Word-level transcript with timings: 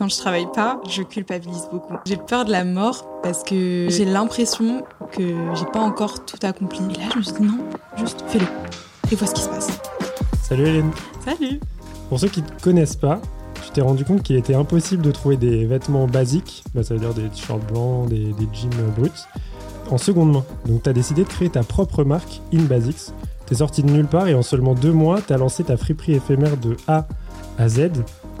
Quand 0.00 0.08
je 0.08 0.16
travaille 0.16 0.50
pas, 0.54 0.80
je 0.88 1.02
culpabilise 1.02 1.68
beaucoup. 1.70 1.92
J'ai 2.06 2.16
peur 2.16 2.46
de 2.46 2.50
la 2.50 2.64
mort 2.64 3.20
parce 3.22 3.42
que 3.42 3.88
j'ai 3.90 4.06
l'impression 4.06 4.82
que 5.12 5.54
j'ai 5.54 5.66
pas 5.66 5.80
encore 5.80 6.24
tout 6.24 6.38
accompli. 6.42 6.80
Et 6.94 7.00
là, 7.00 7.10
je 7.12 7.18
me 7.18 7.22
suis 7.22 7.34
dit 7.34 7.42
non, 7.42 7.58
juste 7.98 8.24
fais-le 8.28 8.46
et 9.12 9.14
vois 9.14 9.26
ce 9.26 9.34
qui 9.34 9.42
se 9.42 9.50
passe. 9.50 9.68
Salut 10.42 10.66
Hélène. 10.66 10.90
Salut 11.22 11.60
Pour 12.08 12.18
ceux 12.18 12.28
qui 12.28 12.40
ne 12.40 12.46
te 12.46 12.62
connaissent 12.62 12.96
pas, 12.96 13.20
tu 13.62 13.72
t'es 13.72 13.82
rendu 13.82 14.06
compte 14.06 14.22
qu'il 14.22 14.36
était 14.36 14.54
impossible 14.54 15.02
de 15.02 15.10
trouver 15.10 15.36
des 15.36 15.66
vêtements 15.66 16.06
basiques, 16.06 16.64
bah, 16.74 16.82
ça 16.82 16.94
veut 16.94 17.00
dire 17.00 17.12
des 17.12 17.28
t-shirts 17.28 17.70
blancs, 17.70 18.08
des, 18.08 18.32
des 18.32 18.48
jeans 18.54 18.70
bruts, 18.96 19.10
en 19.90 19.98
seconde 19.98 20.32
main. 20.32 20.44
Donc 20.64 20.82
tu 20.82 20.88
as 20.88 20.94
décidé 20.94 21.24
de 21.24 21.28
créer 21.28 21.50
ta 21.50 21.62
propre 21.62 22.04
marque, 22.04 22.40
In 22.54 22.62
Basics. 22.62 23.12
T'es 23.44 23.56
sorti 23.56 23.82
de 23.82 23.90
nulle 23.90 24.06
part 24.06 24.28
et 24.28 24.34
en 24.34 24.40
seulement 24.40 24.74
deux 24.74 24.94
mois, 24.94 25.20
tu 25.20 25.34
as 25.34 25.36
lancé 25.36 25.62
ta 25.62 25.76
friperie 25.76 26.14
éphémère 26.14 26.56
de 26.56 26.74
A 26.88 27.06
à 27.58 27.68
Z. 27.68 27.90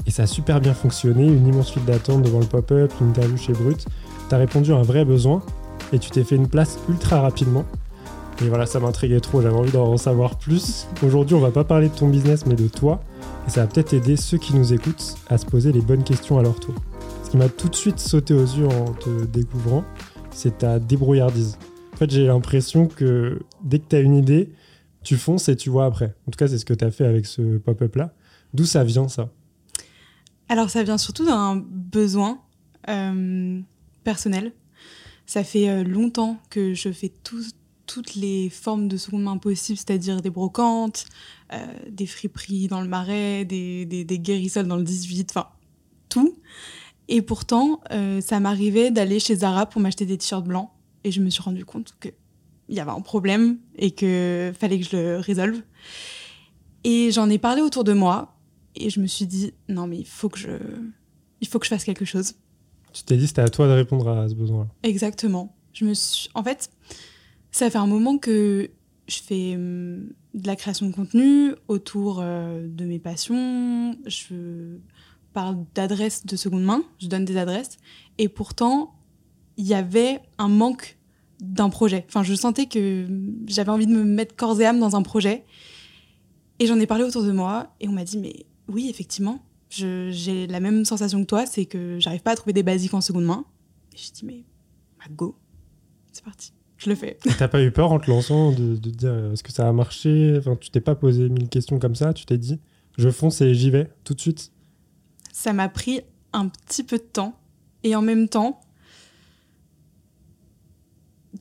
Et 0.06 0.10
ça 0.10 0.24
a 0.24 0.26
super 0.26 0.60
bien 0.60 0.74
fonctionné, 0.74 1.26
une 1.26 1.46
immense 1.46 1.70
file 1.70 1.84
d'attente 1.84 2.22
devant 2.22 2.40
le 2.40 2.46
pop-up, 2.46 2.92
une 3.00 3.08
interview 3.08 3.36
chez 3.36 3.52
Brut. 3.52 3.86
Tu 4.28 4.34
as 4.34 4.38
répondu 4.38 4.72
à 4.72 4.76
un 4.76 4.82
vrai 4.82 5.04
besoin 5.04 5.42
et 5.92 5.98
tu 5.98 6.10
t'es 6.10 6.24
fait 6.24 6.36
une 6.36 6.48
place 6.48 6.78
ultra 6.88 7.20
rapidement. 7.20 7.64
Et 8.42 8.48
voilà, 8.48 8.64
ça 8.64 8.80
m'intriguait 8.80 9.20
trop, 9.20 9.42
j'avais 9.42 9.54
envie 9.54 9.70
d'en 9.70 9.96
savoir 9.98 10.38
plus. 10.38 10.86
Aujourd'hui, 11.02 11.34
on 11.34 11.40
va 11.40 11.50
pas 11.50 11.64
parler 11.64 11.88
de 11.90 11.94
ton 11.94 12.08
business, 12.08 12.46
mais 12.46 12.54
de 12.54 12.68
toi. 12.68 13.02
Et 13.46 13.50
ça 13.50 13.60
va 13.60 13.66
peut-être 13.66 13.92
aider 13.92 14.16
ceux 14.16 14.38
qui 14.38 14.56
nous 14.56 14.72
écoutent 14.72 15.16
à 15.28 15.36
se 15.36 15.44
poser 15.44 15.72
les 15.72 15.82
bonnes 15.82 16.04
questions 16.04 16.38
à 16.38 16.42
leur 16.42 16.58
tour. 16.58 16.74
Ce 17.22 17.30
qui 17.30 17.36
m'a 17.36 17.48
tout 17.48 17.68
de 17.68 17.76
suite 17.76 17.98
sauté 18.00 18.32
aux 18.32 18.44
yeux 18.44 18.66
en 18.66 18.92
te 18.92 19.26
découvrant, 19.26 19.84
c'est 20.30 20.58
ta 20.58 20.78
débrouillardise. 20.78 21.58
En 21.92 21.96
fait, 21.96 22.10
j'ai 22.10 22.26
l'impression 22.26 22.86
que 22.86 23.40
dès 23.62 23.78
que 23.78 23.88
tu 23.90 23.96
as 23.96 24.00
une 24.00 24.16
idée, 24.16 24.50
tu 25.02 25.16
fonces 25.16 25.48
et 25.48 25.56
tu 25.56 25.68
vois 25.68 25.84
après. 25.84 26.14
En 26.26 26.30
tout 26.30 26.38
cas, 26.38 26.48
c'est 26.48 26.58
ce 26.58 26.64
que 26.64 26.74
tu 26.74 26.84
as 26.84 26.90
fait 26.90 27.04
avec 27.04 27.26
ce 27.26 27.58
pop-up 27.58 27.94
là. 27.96 28.14
D'où 28.54 28.64
ça 28.64 28.84
vient 28.84 29.08
ça? 29.08 29.28
Alors 30.50 30.68
ça 30.68 30.82
vient 30.82 30.98
surtout 30.98 31.24
d'un 31.24 31.54
besoin 31.54 32.40
euh, 32.88 33.60
personnel. 34.02 34.52
Ça 35.24 35.44
fait 35.44 35.68
euh, 35.68 35.84
longtemps 35.84 36.40
que 36.50 36.74
je 36.74 36.90
fais 36.90 37.12
tout- 37.22 37.52
toutes 37.86 38.16
les 38.16 38.50
formes 38.50 38.88
de 38.88 38.96
seconde 38.96 39.22
main 39.22 39.36
possibles, 39.38 39.78
c'est-à-dire 39.78 40.20
des 40.20 40.30
brocantes, 40.30 41.06
euh, 41.52 41.64
des 41.88 42.06
friperies 42.06 42.66
dans 42.66 42.80
le 42.80 42.88
marais, 42.88 43.44
des, 43.44 43.84
des, 43.84 44.18
guérissoles 44.18 44.66
dans 44.66 44.76
le 44.76 44.82
18, 44.82 45.30
enfin 45.30 45.50
tout. 46.08 46.36
Et 47.06 47.22
pourtant, 47.22 47.80
ça 48.20 48.38
m'arrivait 48.38 48.92
d'aller 48.92 49.18
chez 49.18 49.36
Zara 49.36 49.66
pour 49.66 49.80
m'acheter 49.80 50.06
des 50.06 50.16
t-shirts 50.16 50.46
blancs 50.46 50.70
et 51.02 51.10
je 51.10 51.20
me 51.20 51.30
suis 51.30 51.42
rendu 51.42 51.64
compte 51.64 51.94
qu'il 52.00 52.12
y 52.68 52.78
avait 52.78 52.92
un 52.92 53.00
problème 53.00 53.58
et 53.76 53.90
que 53.90 54.52
fallait 54.58 54.78
que 54.78 54.86
je 54.86 54.96
le 54.96 55.18
résolve. 55.18 55.60
Et 56.84 57.10
j'en 57.10 57.28
ai 57.28 57.38
parlé 57.38 57.62
autour 57.62 57.82
de 57.82 57.92
moi 57.92 58.39
et 58.80 58.90
je 58.90 59.00
me 59.00 59.06
suis 59.06 59.26
dit 59.26 59.52
non 59.68 59.86
mais 59.86 59.98
il 59.98 60.06
faut 60.06 60.28
que 60.28 60.38
je 60.38 60.50
il 61.40 61.48
faut 61.48 61.58
que 61.58 61.66
je 61.66 61.70
fasse 61.70 61.84
quelque 61.84 62.04
chose. 62.04 62.34
Tu 62.92 63.04
t'es 63.04 63.16
dit 63.16 63.26
c'était 63.26 63.42
à 63.42 63.48
toi 63.48 63.66
de 63.66 63.72
répondre 63.72 64.08
à 64.08 64.28
ce 64.28 64.34
besoin-là. 64.34 64.68
Exactement. 64.82 65.56
Je 65.72 65.84
me 65.84 65.94
suis 65.94 66.28
en 66.34 66.42
fait 66.42 66.70
ça 67.52 67.70
fait 67.70 67.78
un 67.78 67.86
moment 67.86 68.18
que 68.18 68.70
je 69.08 69.20
fais 69.20 69.54
hum, 69.56 70.10
de 70.34 70.46
la 70.46 70.56
création 70.56 70.86
de 70.86 70.92
contenu 70.92 71.54
autour 71.68 72.20
euh, 72.20 72.66
de 72.66 72.84
mes 72.84 72.98
passions, 72.98 73.96
je 74.06 74.78
parle 75.32 75.64
d'adresses 75.74 76.26
de 76.26 76.36
seconde 76.36 76.64
main, 76.64 76.82
je 77.00 77.08
donne 77.08 77.24
des 77.24 77.36
adresses 77.36 77.78
et 78.18 78.28
pourtant 78.28 78.94
il 79.56 79.66
y 79.66 79.74
avait 79.74 80.20
un 80.38 80.48
manque 80.48 80.98
d'un 81.40 81.70
projet. 81.70 82.04
Enfin, 82.08 82.22
je 82.22 82.34
sentais 82.34 82.66
que 82.66 83.06
j'avais 83.46 83.70
envie 83.70 83.86
de 83.86 83.92
me 83.92 84.04
mettre 84.04 84.36
corps 84.36 84.60
et 84.60 84.66
âme 84.66 84.78
dans 84.78 84.96
un 84.96 85.02
projet. 85.02 85.44
Et 86.58 86.66
j'en 86.66 86.78
ai 86.78 86.86
parlé 86.86 87.04
autour 87.04 87.22
de 87.22 87.32
moi 87.32 87.74
et 87.80 87.88
on 87.88 87.92
m'a 87.92 88.04
dit 88.04 88.18
mais 88.18 88.46
oui, 88.70 88.88
effectivement, 88.88 89.44
j'ai 89.68 90.46
la 90.46 90.60
même 90.60 90.84
sensation 90.84 91.20
que 91.20 91.26
toi, 91.26 91.46
c'est 91.46 91.66
que 91.66 91.98
j'arrive 91.98 92.22
pas 92.22 92.32
à 92.32 92.36
trouver 92.36 92.52
des 92.52 92.62
basiques 92.62 92.94
en 92.94 93.00
seconde 93.00 93.24
main. 93.24 93.44
Et 93.92 93.96
je 93.96 94.12
dis 94.12 94.24
mais 94.24 94.44
bah, 94.98 95.06
go, 95.10 95.36
c'est 96.12 96.24
parti, 96.24 96.52
je 96.76 96.88
le 96.88 96.96
fais. 96.96 97.18
T'as 97.38 97.48
pas 97.48 97.62
eu 97.62 97.70
peur 97.70 97.92
en 97.92 97.98
te 97.98 98.10
lançant 98.10 98.52
de, 98.52 98.76
de 98.76 98.90
dire 98.90 99.32
est-ce 99.32 99.42
que 99.42 99.52
ça 99.52 99.68
a 99.68 99.72
marché? 99.72 100.36
Enfin, 100.38 100.56
tu 100.56 100.70
t'es 100.70 100.80
pas 100.80 100.94
posé 100.94 101.28
mille 101.28 101.48
questions 101.48 101.78
comme 101.78 101.94
ça, 101.94 102.12
tu 102.14 102.24
t'es 102.24 102.38
dit 102.38 102.58
je 103.00 103.10
fonce 103.10 103.40
et 103.40 103.54
j'y 103.54 103.70
vais 103.70 103.90
tout 104.04 104.14
de 104.14 104.20
suite. 104.20 104.52
Ça 105.32 105.52
m'a 105.52 105.68
pris 105.68 106.00
un 106.32 106.48
petit 106.48 106.84
peu 106.84 106.98
de 106.98 107.02
temps 107.02 107.38
et 107.82 107.96
en 107.96 108.02
même 108.02 108.28
temps, 108.28 108.60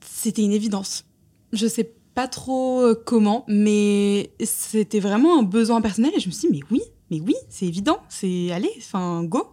c'était 0.01 0.43
une 0.43 0.53
évidence. 0.53 1.05
Je 1.51 1.67
sais 1.67 1.93
pas 2.15 2.27
trop 2.27 2.81
euh, 2.81 2.95
comment, 3.05 3.45
mais 3.47 4.31
c'était 4.43 4.99
vraiment 4.99 5.39
un 5.39 5.43
besoin 5.43 5.81
personnel 5.81 6.11
et 6.15 6.19
je 6.19 6.27
me 6.27 6.31
suis 6.31 6.49
dit 6.49 6.59
mais 6.59 6.65
oui, 6.71 6.81
mais 7.11 7.19
oui, 7.21 7.35
c'est 7.49 7.65
évident, 7.65 7.99
c'est 8.09 8.51
allez, 8.51 8.71
enfin 8.77 9.23
go. 9.23 9.47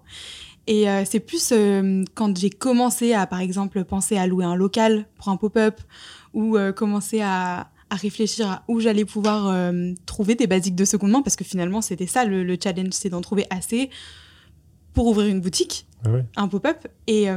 Et 0.67 0.89
euh, 0.89 1.05
c'est 1.05 1.21
plus 1.21 1.51
euh, 1.53 2.03
quand 2.15 2.37
j'ai 2.37 2.51
commencé 2.51 3.13
à, 3.13 3.27
par 3.27 3.41
exemple, 3.41 3.85
penser 3.85 4.17
à 4.17 4.27
louer 4.27 4.45
un 4.45 4.57
local 4.57 5.07
pour 5.17 5.29
un 5.29 5.37
pop-up 5.37 5.81
ou 6.35 6.57
euh, 6.57 6.73
commencer 6.73 7.21
à, 7.21 7.71
à 7.89 7.95
réfléchir 7.97 8.51
à 8.51 8.65
où 8.67 8.81
j'allais 8.81 9.05
pouvoir 9.05 9.47
euh, 9.49 9.93
trouver 10.07 10.35
des 10.35 10.49
basiques 10.49 10.75
de 10.75 10.85
seconde 10.85 11.13
main, 11.13 11.23
parce 11.23 11.37
que 11.37 11.45
finalement, 11.45 11.81
c'était 11.83 12.09
ça 12.09 12.25
le, 12.25 12.43
le 12.43 12.57
challenge, 12.63 12.93
c'est 12.93 13.11
d'en 13.11 13.21
trouver 13.21 13.47
assez 13.51 13.91
pour 14.93 15.07
ouvrir 15.07 15.29
une 15.29 15.41
boutique, 15.41 15.87
Ah 16.05 16.09
un 16.37 16.49
pop-up. 16.49 16.89
Et 17.07 17.29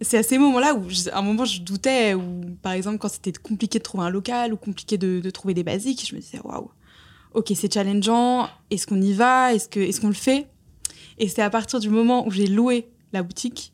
c'est 0.00 0.18
à 0.18 0.22
ces 0.22 0.38
moments-là 0.38 0.74
où, 0.74 0.88
je- 0.88 1.10
à 1.10 1.18
un 1.18 1.22
moment, 1.22 1.44
je 1.44 1.60
doutais, 1.60 2.14
ou 2.14 2.42
par 2.62 2.72
exemple, 2.72 2.98
quand 2.98 3.08
c'était 3.08 3.32
compliqué 3.32 3.78
de 3.80 3.82
trouver 3.82 4.04
un 4.04 4.10
local 4.10 4.52
ou 4.52 4.56
compliqué 4.56 4.96
de, 4.96 5.18
de 5.18 5.30
trouver 5.30 5.54
des 5.54 5.64
basiques, 5.64 6.06
je 6.08 6.14
me 6.14 6.20
disais, 6.20 6.38
waouh, 6.44 6.70
ok, 7.38 7.52
c'est 7.54 7.72
challengeant, 7.72 8.48
est-ce 8.70 8.86
qu'on 8.86 9.00
y 9.00 9.12
va, 9.12 9.54
est-ce 9.54 10.00
qu'on 10.00 10.08
le 10.08 10.14
fait? 10.14 10.48
Et 11.18 11.28
c'est 11.28 11.42
à 11.42 11.50
partir 11.50 11.78
du 11.78 11.88
moment 11.88 12.26
où 12.26 12.30
j'ai 12.30 12.48
loué 12.48 12.88
la 13.12 13.22
boutique 13.22 13.72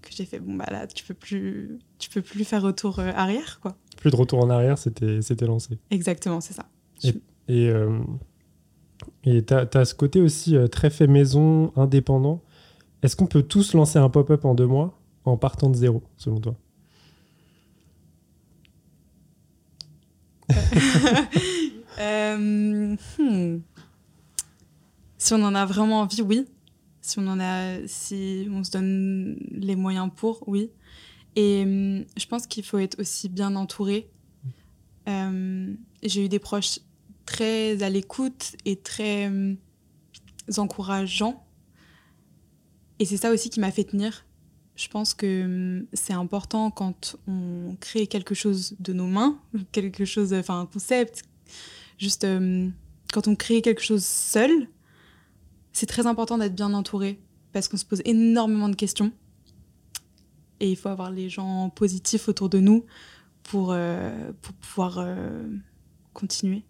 que 0.00 0.08
j'ai 0.10 0.24
fait, 0.24 0.38
bon, 0.38 0.54
bah 0.54 0.66
là, 0.70 0.86
tu 0.86 1.04
peux 1.04 1.14
plus, 1.14 1.78
tu 1.98 2.08
peux 2.10 2.22
plus 2.22 2.44
faire 2.44 2.62
retour 2.62 2.98
euh, 2.98 3.10
arrière, 3.14 3.58
quoi. 3.60 3.76
Plus 3.98 4.10
de 4.10 4.16
retour 4.16 4.42
en 4.42 4.50
arrière, 4.50 4.78
c'était 4.78 5.46
lancé. 5.46 5.78
Exactement, 5.90 6.40
c'est 6.40 6.54
ça. 6.54 6.66
Et 7.46 7.68
euh, 7.68 8.00
et 9.24 9.42
t'as 9.42 9.66
as 9.74 9.84
ce 9.84 9.94
côté 9.94 10.20
aussi 10.20 10.56
euh, 10.56 10.66
très 10.66 10.88
fait 10.90 11.06
maison, 11.06 11.72
indépendant. 11.76 12.42
Est-ce 13.02 13.16
qu'on 13.16 13.26
peut 13.26 13.42
tous 13.42 13.74
lancer 13.74 13.98
un 13.98 14.08
pop-up 14.08 14.44
en 14.46 14.54
deux 14.54 14.66
mois 14.66 14.98
en 15.24 15.36
partant 15.36 15.68
de 15.68 15.76
zéro, 15.76 16.02
selon 16.16 16.40
toi? 16.40 16.54
Euh, 21.98 22.96
hmm. 23.18 23.60
Si 25.18 25.32
on 25.32 25.42
en 25.42 25.54
a 25.54 25.64
vraiment 25.64 26.00
envie, 26.00 26.22
oui. 26.22 26.46
Si 27.00 27.18
on 27.18 27.26
en 27.26 27.40
a, 27.40 27.86
si 27.86 28.48
on 28.50 28.64
se 28.64 28.70
donne 28.70 29.36
les 29.50 29.76
moyens 29.76 30.10
pour, 30.14 30.46
oui. 30.48 30.70
Et 31.36 31.62
hum, 31.62 32.04
je 32.16 32.26
pense 32.26 32.46
qu'il 32.46 32.64
faut 32.64 32.78
être 32.78 33.00
aussi 33.00 33.28
bien 33.28 33.56
entouré. 33.56 34.10
Euh, 35.08 35.74
J'ai 36.02 36.24
eu 36.24 36.28
des 36.28 36.38
proches 36.38 36.78
très 37.26 37.82
à 37.82 37.90
l'écoute 37.90 38.56
et 38.64 38.76
très 38.76 39.26
hum, 39.26 39.56
encourageants. 40.56 41.44
Et 42.98 43.04
c'est 43.04 43.16
ça 43.16 43.30
aussi 43.30 43.50
qui 43.50 43.60
m'a 43.60 43.70
fait 43.70 43.84
tenir. 43.84 44.24
Je 44.76 44.88
pense 44.88 45.14
que 45.14 45.86
c'est 45.92 46.12
important 46.12 46.70
quand 46.70 47.16
on 47.28 47.76
crée 47.80 48.06
quelque 48.06 48.34
chose 48.34 48.74
de 48.80 48.92
nos 48.92 49.06
mains, 49.06 49.40
quelque 49.72 50.04
chose, 50.04 50.32
enfin 50.34 50.60
un 50.60 50.66
concept, 50.66 51.22
juste 51.98 52.24
euh, 52.24 52.68
quand 53.12 53.28
on 53.28 53.36
crée 53.36 53.62
quelque 53.62 53.82
chose 53.82 54.04
seul, 54.04 54.68
c'est 55.72 55.86
très 55.86 56.06
important 56.06 56.38
d'être 56.38 56.54
bien 56.54 56.72
entouré 56.74 57.20
parce 57.52 57.68
qu'on 57.68 57.76
se 57.76 57.84
pose 57.84 58.02
énormément 58.04 58.68
de 58.68 58.76
questions 58.76 59.12
et 60.60 60.70
il 60.70 60.76
faut 60.76 60.88
avoir 60.88 61.10
les 61.10 61.28
gens 61.28 61.70
positifs 61.70 62.28
autour 62.28 62.48
de 62.48 62.58
nous 62.58 62.84
pour, 63.42 63.72
euh, 63.72 64.32
pour 64.40 64.54
pouvoir 64.54 64.98
euh, 64.98 65.42
continuer. 66.12 66.64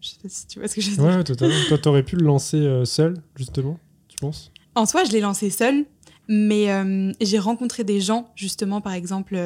Je 0.00 0.10
sais 0.10 0.18
pas 0.22 0.28
si 0.28 0.46
tu 0.46 0.58
vois 0.58 0.68
ce 0.68 0.74
que 0.74 0.80
je 0.80 0.90
veux 0.90 0.96
dire. 0.96 1.04
Ouais, 1.04 1.24
totalement. 1.24 1.56
Toi, 1.68 1.78
t'aurais 1.78 2.04
pu 2.04 2.16
le 2.16 2.24
lancer 2.24 2.82
seul, 2.84 3.14
justement, 3.34 3.80
tu 4.06 4.16
penses? 4.16 4.52
En 4.74 4.86
soi, 4.86 5.04
je 5.04 5.10
l'ai 5.10 5.20
lancé 5.20 5.50
seule, 5.50 5.86
mais 6.28 6.68
j'ai 7.20 7.40
rencontré 7.40 7.82
des 7.82 8.00
gens, 8.00 8.30
justement, 8.36 8.80
par 8.80 8.92
exemple. 8.92 9.36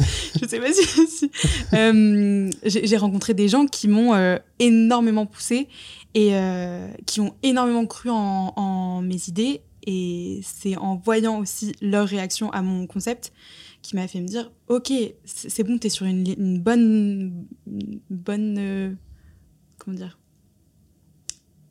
Euh, 0.00 0.04
je 0.42 0.46
sais 0.48 0.60
pas 0.60 0.72
si. 0.72 1.06
si- 1.08 1.30
euh, 1.74 2.50
j'ai 2.64 2.96
rencontré 2.96 3.34
des 3.34 3.48
gens 3.48 3.66
qui 3.66 3.88
m'ont 3.88 4.14
euh, 4.14 4.36
énormément 4.58 5.26
poussé 5.26 5.68
et 6.14 6.32
qui 7.06 7.20
ont 7.20 7.34
énormément 7.42 7.86
cru 7.86 8.10
en, 8.10 8.52
en 8.56 9.02
mes 9.02 9.28
idées. 9.28 9.62
Et 9.86 10.40
c'est 10.42 10.76
en 10.76 10.96
voyant 10.96 11.38
aussi 11.38 11.72
leur 11.80 12.06
réaction 12.06 12.50
à 12.52 12.60
mon 12.62 12.86
concept 12.86 13.32
qui 13.80 13.96
m'a 13.96 14.06
fait 14.08 14.20
me 14.20 14.26
dire 14.26 14.50
Ok, 14.68 14.92
c'est 15.24 15.62
bon, 15.64 15.78
tu 15.78 15.86
es 15.86 15.90
sur 15.90 16.04
une, 16.06 16.26
une 16.36 16.58
bonne. 16.60 17.46
Une 17.66 18.00
bonne 18.10 18.96
comment 19.78 19.96
dire? 19.96 20.18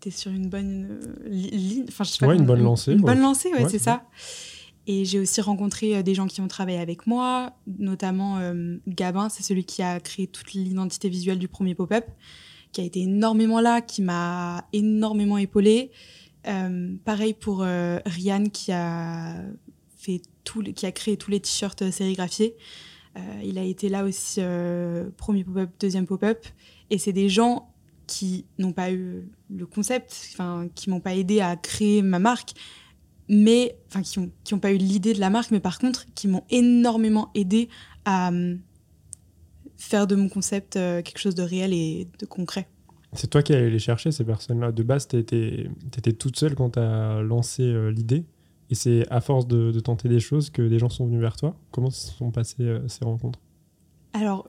Tu 0.02 0.08
es 0.08 0.12
sur 0.12 0.32
une 0.32 0.48
bonne 0.50 1.00
ligne. 1.26 1.86
Enfin, 1.90 2.04
je 2.06 2.12
sais 2.12 2.26
ouais, 2.26 2.36
une 2.38 2.46
bonne 2.46 2.64
lancée. 2.64 2.94
Une 2.94 3.02
bonne 3.02 3.20
lancée, 3.20 3.50
ouais, 3.54 3.68
c'est 3.70 3.80
ça. 3.80 4.04
Et 4.88 5.06
j'ai 5.06 5.20
aussi 5.20 5.42
rencontré 5.42 5.96
euh, 5.96 6.04
des 6.04 6.16
gens 6.16 6.28
qui 6.28 6.42
ont 6.42 6.48
travaillé 6.48 6.80
avec 6.80 7.06
moi, 7.06 7.54
notamment 7.78 8.38
euh, 8.40 8.78
Gabin, 8.88 9.30
c'est 9.30 9.44
celui 9.44 9.64
qui 9.64 9.82
a 9.82 10.00
créé 10.00 10.28
toute 10.28 10.54
l'identité 10.54 11.10
visuelle 11.10 11.40
du 11.40 11.48
premier 11.48 11.76
pop-up, 11.76 12.06
qui 12.72 12.82
a 12.82 12.84
été 12.84 13.02
énormément 13.02 13.62
là, 13.62 13.82
qui 13.82 14.02
m'a 14.02 14.66
énormément 14.74 15.38
épaulé. 15.38 15.92
Euh, 16.48 16.96
pareil 17.04 17.34
pour 17.34 17.60
Ryan 17.60 18.46
qui 18.46 18.72
a 18.72 19.36
fait 19.98 20.22
tout, 20.44 20.64
qui 20.64 20.86
a 20.86 20.92
créé 20.92 21.18
tous 21.18 21.30
les 21.32 21.40
t-shirts 21.40 21.92
sérigraphiés. 21.92 22.56
il 23.44 23.58
a 23.58 23.64
été 23.64 23.90
là 23.90 24.06
aussi 24.06 24.40
premier 25.18 25.44
pop-up, 25.44 25.70
deuxième 25.80 26.06
pop-up, 26.06 26.46
et 26.90 26.98
c'est 26.98 27.14
des 27.14 27.28
gens 27.30 27.70
qui 28.08 28.46
n'ont 28.58 28.74
pas 28.74 28.92
eu 28.92 29.30
le 29.52 29.66
concept, 29.68 30.16
enfin, 30.34 30.68
qui 30.74 30.90
m'ont 30.90 31.00
pas 31.00 31.14
aidé 31.14 31.42
à 31.42 31.56
créer 31.56 32.02
ma 32.02 32.18
marque, 32.18 32.54
mais 33.30 33.78
enfin, 33.88 34.02
qui 34.02 34.20
n'ont 34.20 34.32
qui 34.44 34.54
ont 34.54 34.60
pas 34.60 34.74
eu 34.74 34.78
l'idée 34.78 35.14
de 35.14 35.20
la 35.20 35.30
marque, 35.30 35.52
mais 35.52 35.60
par 35.60 35.80
contre, 35.80 36.06
qui 36.16 36.28
m'ont 36.28 36.44
énormément 36.50 37.30
aidé 37.36 37.70
à 38.06 38.30
hum, 38.30 38.60
faire 39.78 40.08
de 40.08 40.16
mon 40.16 40.28
concept 40.28 40.76
euh, 40.76 41.02
quelque 41.02 41.20
chose 41.20 41.36
de 41.36 41.44
réel 41.44 41.74
et 41.74 42.08
de 42.20 42.26
concret. 42.26 42.68
C'est 43.14 43.30
toi 43.30 43.42
qui 43.42 43.54
allé 43.54 43.70
les 43.70 43.80
chercher, 43.80 44.12
ces 44.12 44.24
personnes-là. 44.24 44.72
De 44.72 44.84
base, 44.84 45.08
tu 45.08 45.18
étais, 45.18 45.68
étais, 45.98 46.14
toute 46.14 46.38
seule 46.38 46.56
quand 46.56 46.72
tu 46.72 46.80
as 46.80 47.22
lancé 47.22 47.64
euh, 47.64 47.92
l'idée. 47.92 48.26
Et 48.70 48.76
c'est 48.76 49.10
à 49.10 49.20
force 49.20 49.48
de, 49.48 49.72
de, 49.72 49.80
tenter 49.80 50.10
des 50.10 50.20
choses 50.20 50.52
que 50.52 50.62
des 50.62 50.78
gens 50.78 50.90
sont 50.90 51.08
venus 51.08 51.20
vers 51.20 51.36
toi. 51.36 51.56
Comment 51.72 51.90
se 51.90 52.12
sont 52.12 52.30
passées 52.30 52.56
euh, 52.62 52.88
ces 52.88 53.04
rencontres? 53.04 53.40
Alors, 54.14 54.48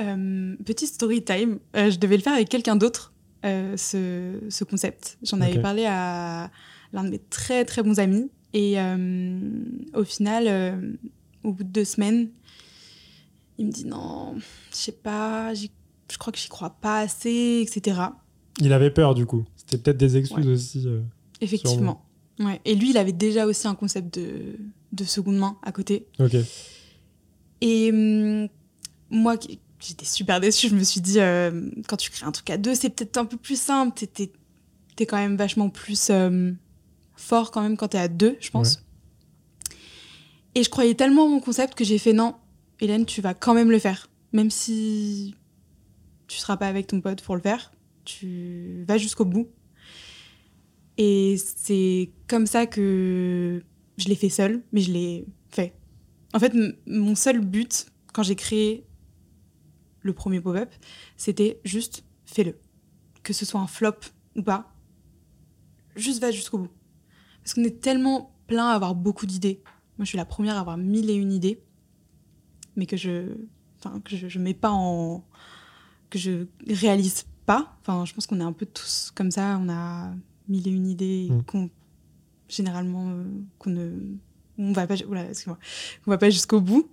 euh, 0.00 0.56
petite 0.64 0.88
story 0.88 1.22
time. 1.22 1.58
Je 1.74 1.98
devais 1.98 2.16
le 2.16 2.22
faire 2.22 2.32
avec 2.32 2.48
quelqu'un 2.48 2.74
d'autre, 2.74 3.12
ce, 3.44 4.40
ce, 4.48 4.64
concept. 4.64 5.18
J'en 5.22 5.40
avais 5.40 5.60
parlé 5.60 5.86
à 5.86 6.50
l'un 6.92 7.04
de 7.04 7.10
mes 7.10 7.18
très 7.18 7.64
très 7.64 7.82
bons 7.82 7.98
amis. 7.98 8.30
Et 8.52 8.76
au 9.94 10.04
final, 10.04 10.98
au 11.44 11.52
bout 11.52 11.62
de 11.62 11.68
deux 11.68 11.84
semaines, 11.84 12.30
il 13.58 13.66
me 13.66 13.70
dit 13.70 13.84
non, 13.84 14.34
je 14.70 14.76
sais 14.76 14.92
pas, 14.92 15.54
je 15.54 15.68
crois 16.18 16.32
que 16.32 16.38
j'y 16.38 16.48
crois 16.48 16.70
pas 16.70 16.98
assez, 17.00 17.64
etc. 17.64 18.00
Il 18.60 18.72
avait 18.72 18.90
peur 18.90 19.14
du 19.14 19.26
coup. 19.26 19.44
C'était 19.54 19.78
peut-être 19.78 19.98
des 19.98 20.16
excuses 20.16 20.48
aussi. 20.48 20.88
Effectivement. 21.40 22.04
Ouais. 22.40 22.60
Et 22.64 22.74
lui, 22.74 22.90
il 22.90 22.96
avait 22.96 23.12
déjà 23.12 23.46
aussi 23.46 23.68
un 23.68 23.74
concept 23.74 24.18
de, 24.18 24.56
de 24.92 25.04
seconde 25.04 25.36
main 25.36 25.58
à 25.62 25.72
côté. 25.72 26.06
Ok. 26.18 26.34
Et 27.60 27.90
hum, 27.92 28.48
moi, 29.10 29.36
j'étais 29.78 30.06
super 30.06 30.40
déçue. 30.40 30.68
Je 30.68 30.74
me 30.74 30.84
suis 30.84 31.00
dit, 31.00 31.20
euh, 31.20 31.70
quand 31.86 31.96
tu 31.96 32.10
crées 32.10 32.26
un 32.26 32.32
truc 32.32 32.48
à 32.50 32.56
deux, 32.56 32.74
c'est 32.74 32.90
peut-être 32.90 33.16
un 33.18 33.26
peu 33.26 33.36
plus 33.36 33.60
simple. 33.60 34.06
T'es 34.12 34.32
es, 34.98 35.06
quand 35.06 35.16
même 35.16 35.36
vachement 35.36 35.70
plus 35.70 36.08
euh, 36.10 36.52
fort 37.20 37.50
quand 37.50 37.62
même 37.62 37.76
quand 37.76 37.88
t'es 37.88 37.98
à 37.98 38.08
deux, 38.08 38.36
je 38.40 38.50
pense. 38.50 38.84
Et 40.54 40.64
je 40.64 40.70
croyais 40.70 40.94
tellement 40.94 41.24
en 41.24 41.28
mon 41.28 41.40
concept 41.40 41.74
que 41.74 41.84
j'ai 41.84 41.98
fait 41.98 42.12
non, 42.12 42.34
Hélène, 42.80 43.06
tu 43.06 43.20
vas 43.20 43.34
quand 43.34 43.54
même 43.54 43.70
le 43.70 43.78
faire. 43.78 44.08
Même 44.32 44.50
si 44.50 45.34
tu 46.26 46.38
seras 46.38 46.56
pas 46.56 46.66
avec 46.66 46.86
ton 46.86 47.00
pote 47.00 47.22
pour 47.22 47.36
le 47.36 47.42
faire, 47.42 47.72
tu 48.04 48.84
vas 48.88 48.98
jusqu'au 48.98 49.24
bout. 49.24 49.48
Et 50.96 51.36
c'est 51.38 52.10
comme 52.26 52.46
ça 52.46 52.66
que 52.66 53.62
je 53.96 54.08
l'ai 54.08 54.14
fait 54.14 54.28
seule, 54.28 54.62
mais 54.72 54.80
je 54.80 54.92
l'ai 54.92 55.26
fait. 55.50 55.74
En 56.32 56.38
fait, 56.38 56.52
mon 56.86 57.14
seul 57.14 57.40
but 57.40 57.86
quand 58.12 58.22
j'ai 58.22 58.36
créé 58.36 58.86
le 60.00 60.12
premier 60.12 60.40
pop-up, 60.40 60.72
c'était 61.16 61.60
juste 61.64 62.04
fais-le. 62.24 62.58
Que 63.22 63.32
ce 63.32 63.44
soit 63.44 63.60
un 63.60 63.66
flop 63.66 63.96
ou 64.36 64.42
pas, 64.42 64.72
juste 65.96 66.20
va 66.20 66.30
jusqu'au 66.30 66.58
bout. 66.58 66.70
Parce 67.50 67.56
qu'on 67.56 67.64
est 67.64 67.80
tellement 67.80 68.32
plein 68.46 68.68
à 68.68 68.74
avoir 68.74 68.94
beaucoup 68.94 69.26
d'idées. 69.26 69.60
Moi, 69.98 70.04
je 70.04 70.10
suis 70.10 70.16
la 70.16 70.24
première 70.24 70.56
à 70.56 70.60
avoir 70.60 70.76
mille 70.76 71.10
et 71.10 71.14
une 71.14 71.32
idées, 71.32 71.60
mais 72.76 72.86
que 72.86 72.96
je, 72.96 73.32
enfin, 73.76 74.00
que 74.04 74.14
je, 74.14 74.28
je 74.28 74.38
mets 74.38 74.54
pas 74.54 74.70
en, 74.70 75.24
que 76.10 76.18
je 76.20 76.46
réalise 76.68 77.24
pas. 77.46 77.76
Enfin, 77.80 78.04
je 78.04 78.14
pense 78.14 78.28
qu'on 78.28 78.38
est 78.38 78.44
un 78.44 78.52
peu 78.52 78.66
tous 78.66 79.10
comme 79.16 79.32
ça. 79.32 79.58
On 79.60 79.68
a 79.68 80.14
mille 80.46 80.68
et 80.68 80.70
une 80.70 80.86
idées 80.86 81.26
mmh. 81.28 81.42
qu'on, 81.42 81.70
généralement, 82.48 83.10
euh, 83.10 83.24
qu'on 83.58 83.70
ne, 83.70 83.98
on 84.56 84.70
va 84.70 84.86
pas, 84.86 84.94
oula, 85.04 85.26
on 86.06 86.10
va 86.12 86.18
pas 86.18 86.30
jusqu'au 86.30 86.60
bout. 86.60 86.88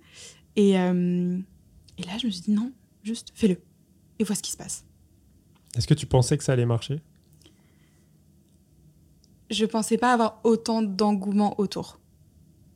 Et, 0.56 0.76
euh, 0.76 1.38
et 1.98 2.02
là, 2.02 2.18
je 2.18 2.26
me 2.26 2.32
suis 2.32 2.42
dit 2.42 2.50
non, 2.50 2.72
Juste 3.04 3.30
fais-le 3.32 3.60
et 4.18 4.24
vois 4.24 4.34
ce 4.34 4.42
qui 4.42 4.50
se 4.50 4.56
passe. 4.56 4.84
Est-ce 5.76 5.86
que 5.86 5.94
tu 5.94 6.06
pensais 6.06 6.36
que 6.36 6.42
ça 6.42 6.54
allait 6.54 6.66
marcher? 6.66 7.00
Je 9.50 9.64
pensais 9.64 9.96
pas 9.96 10.12
avoir 10.12 10.40
autant 10.44 10.82
d'engouement 10.82 11.58
autour. 11.58 12.00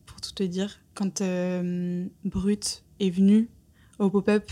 Pour 0.06 0.20
tout 0.20 0.32
te 0.32 0.42
dire, 0.42 0.80
quand 0.94 1.20
euh, 1.20 2.06
Brut 2.24 2.84
est 2.98 3.10
venu 3.10 3.50
au 3.98 4.08
pop-up, 4.08 4.50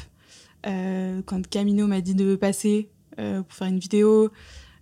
euh, 0.67 1.23
quand 1.25 1.47
Camino 1.49 1.87
m'a 1.87 2.03
dit 2.03 2.15
de 2.15 2.37
passer 2.37 2.91
euh, 3.19 3.43
pour 3.43 3.55
faire 3.55 3.69
une 3.69 3.79
vidéo, 3.79 4.31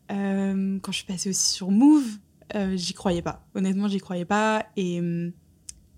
quand 0.09 0.91
je 0.91 0.97
suis 0.97 1.07
passée 1.07 1.29
aussi 1.29 1.53
sur 1.53 1.71
Move, 1.71 2.19
j'y 2.75 2.95
croyais 2.95 3.23
pas. 3.23 3.47
Honnêtement, 3.55 3.89
j'y 3.89 3.99
croyais 3.99 4.25
pas. 4.25 4.67
Et 4.77 5.03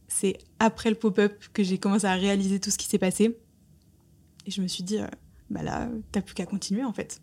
c'est 0.09 0.37
après 0.59 0.91
le 0.91 0.97
pop-up 0.97 1.33
que 1.53 1.63
j'ai 1.63 1.79
commencé 1.79 2.07
à 2.07 2.15
réaliser 2.15 2.59
tout 2.59 2.71
ce 2.71 2.77
qui 2.77 2.87
s'est 2.87 2.99
passé. 2.99 3.39
Et 4.47 4.51
je 4.51 4.61
me 4.61 4.67
suis 4.67 4.83
dit, 4.83 4.99
bah 5.49 5.63
là, 5.63 5.89
t'as 6.11 6.23
plus 6.23 6.35
qu'à 6.35 6.45
continuer 6.45 6.83
en 6.83 6.93
fait. 6.93 7.23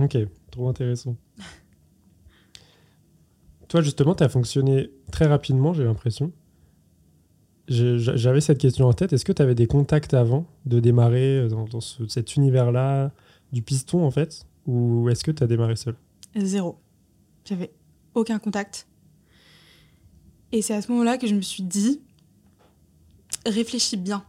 Ok, 0.00 0.18
trop 0.50 0.68
intéressant. 0.68 1.16
Toi, 3.74 3.82
justement, 3.82 4.14
tu 4.14 4.22
as 4.22 4.28
fonctionné 4.28 4.92
très 5.10 5.26
rapidement, 5.26 5.74
j'ai 5.74 5.82
l'impression. 5.82 6.30
J'avais 7.66 8.40
cette 8.40 8.58
question 8.58 8.86
en 8.86 8.92
tête. 8.92 9.12
Est-ce 9.12 9.24
que 9.24 9.32
tu 9.32 9.42
avais 9.42 9.56
des 9.56 9.66
contacts 9.66 10.14
avant 10.14 10.46
de 10.64 10.78
démarrer 10.78 11.38
euh, 11.38 11.48
dans, 11.48 11.80
cet 11.80 12.36
univers-là, 12.36 13.10
du 13.52 13.62
piston 13.62 14.04
en 14.04 14.12
fait? 14.12 14.46
Ou 14.68 15.08
est-ce 15.08 15.24
que 15.24 15.32
tu 15.32 15.42
as 15.42 15.48
démarré 15.48 15.74
seul? 15.74 15.96
Zéro. 16.36 16.78
J'avais 17.44 17.72
aucun 18.14 18.38
contact. 18.38 18.86
Et 20.52 20.62
c'est 20.62 20.74
à 20.74 20.80
ce 20.80 20.92
moment-là 20.92 21.18
que 21.18 21.26
je 21.26 21.34
me 21.34 21.42
suis 21.42 21.64
dit 21.64 22.00
réfléchis 23.44 23.96
bien 23.96 24.24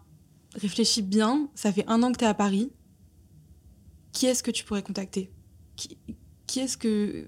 réfléchis 0.56 1.04
bien, 1.04 1.52
ça 1.54 1.72
fait 1.72 1.86
un 1.88 2.02
an 2.02 2.12
que 2.12 2.18
tu 2.18 2.26
es 2.26 2.28
à 2.28 2.34
Paris. 2.34 2.72
Qui 4.12 4.26
est-ce 4.26 4.42
que 4.42 4.50
tu 4.50 4.64
pourrais 4.64 4.82
contacter? 4.82 5.30
Qui, 5.76 6.60
est-ce 6.60 6.78
que. 6.78 7.28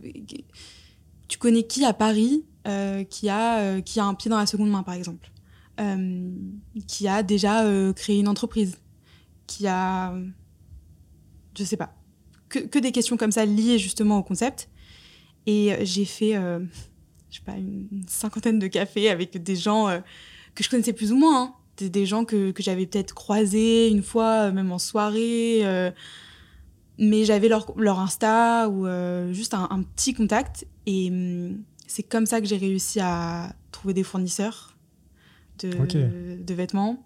Tu 1.28 1.38
connais 1.38 1.64
qui 1.64 1.84
à 1.86 1.94
Paris 1.94 2.46
euh, 2.68 3.04
qui, 3.04 3.30
a, 3.30 3.60
euh, 3.60 3.82
qui 3.82 4.00
a 4.00 4.06
un 4.06 4.14
pied 4.14 4.30
dans 4.30 4.38
la 4.38 4.46
seconde 4.46 4.70
main, 4.70 4.84
par 4.84 4.94
exemple 4.94 5.32
euh, 5.80 6.30
Qui 6.88 7.08
a 7.08 7.24
déjà 7.24 7.64
créé 7.96 8.20
une 8.20 8.28
entreprise 8.28 8.78
Qui 9.46 9.68
a. 9.68 10.14
Je 11.58 11.64
sais 11.64 11.78
pas. 11.78 11.94
Que, 12.50 12.80
des 12.80 12.92
questions 12.92 13.18
comme 13.18 13.32
ça 13.32 13.46
liées 13.46 13.78
justement 13.80 14.18
au 14.20 14.24
concept. 14.24 14.70
Et 15.46 15.74
j'ai 15.84 16.06
fait, 16.06 16.34
je 16.34 17.38
sais 17.38 17.44
pas, 17.46 17.54
une, 17.54 18.04
cinquantaine 18.08 18.60
de 18.60 18.68
cafés 18.68 19.10
avec 19.10 19.42
des 19.42 19.56
gens 19.56 19.88
que 20.56 20.64
je 20.64 20.70
connaissais 20.70 20.94
plus 20.94 21.12
ou 21.12 21.18
moins. 21.18 21.44
Hein 21.44 21.54
des 21.86 22.06
gens 22.06 22.26
que, 22.26 22.52
que 22.52 22.64
j'avais 22.64 22.86
peut-être 22.86 23.14
croisés 23.14 23.90
une 23.90 24.04
fois, 24.04 24.48
euh, 24.48 24.52
même 24.52 24.72
en 24.72 24.80
soirée. 24.80 25.62
Euh, 27.00 27.04
mais 27.06 27.26
j'avais 27.26 27.48
leur, 27.48 27.74
leur, 27.78 28.00
Insta 28.00 28.70
ou 28.70 28.86
euh, 28.86 29.32
juste 29.34 29.54
un, 29.54 29.84
petit 29.96 30.14
contact. 30.14 30.68
Et 30.86 31.10
hum, 31.10 31.64
c'est 31.88 32.04
comme 32.04 32.26
ça 32.26 32.42
que 32.42 32.48
j'ai 32.48 32.58
réussi 32.58 33.00
à 33.00 33.54
trouver 33.72 33.94
des 33.94 34.04
fournisseurs 34.04 34.76
de, 35.60 36.38
de 36.42 36.54
vêtements. 36.54 37.04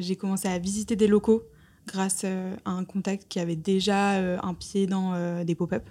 j'ai 0.00 0.16
commencé 0.16 0.48
à 0.48 0.58
visiter 0.58 0.94
des 0.94 1.08
locaux 1.08 1.42
grâce 1.86 2.24
à 2.24 2.70
un 2.70 2.84
contact 2.84 3.26
qui 3.28 3.40
avait 3.40 3.56
déjà 3.56 4.12
un 4.40 4.54
pied 4.54 4.86
dans 4.86 5.42
des 5.44 5.54
pop-up. 5.54 5.88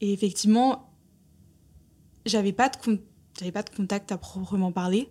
Et 0.00 0.12
effectivement, 0.12 0.90
j'avais 2.26 2.52
pas 2.52 2.68
de 2.68 2.98
j'avais 3.38 3.52
pas 3.52 3.62
de 3.62 3.70
contact 3.70 4.12
à 4.12 4.18
proprement 4.18 4.70
parler, 4.70 5.10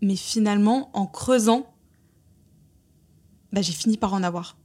mais 0.00 0.16
finalement, 0.16 0.90
en 0.92 1.06
creusant, 1.06 1.74
bah, 3.52 3.62
j'ai 3.62 3.72
fini 3.72 3.96
par 3.96 4.14
en 4.14 4.22
avoir. 4.22 4.56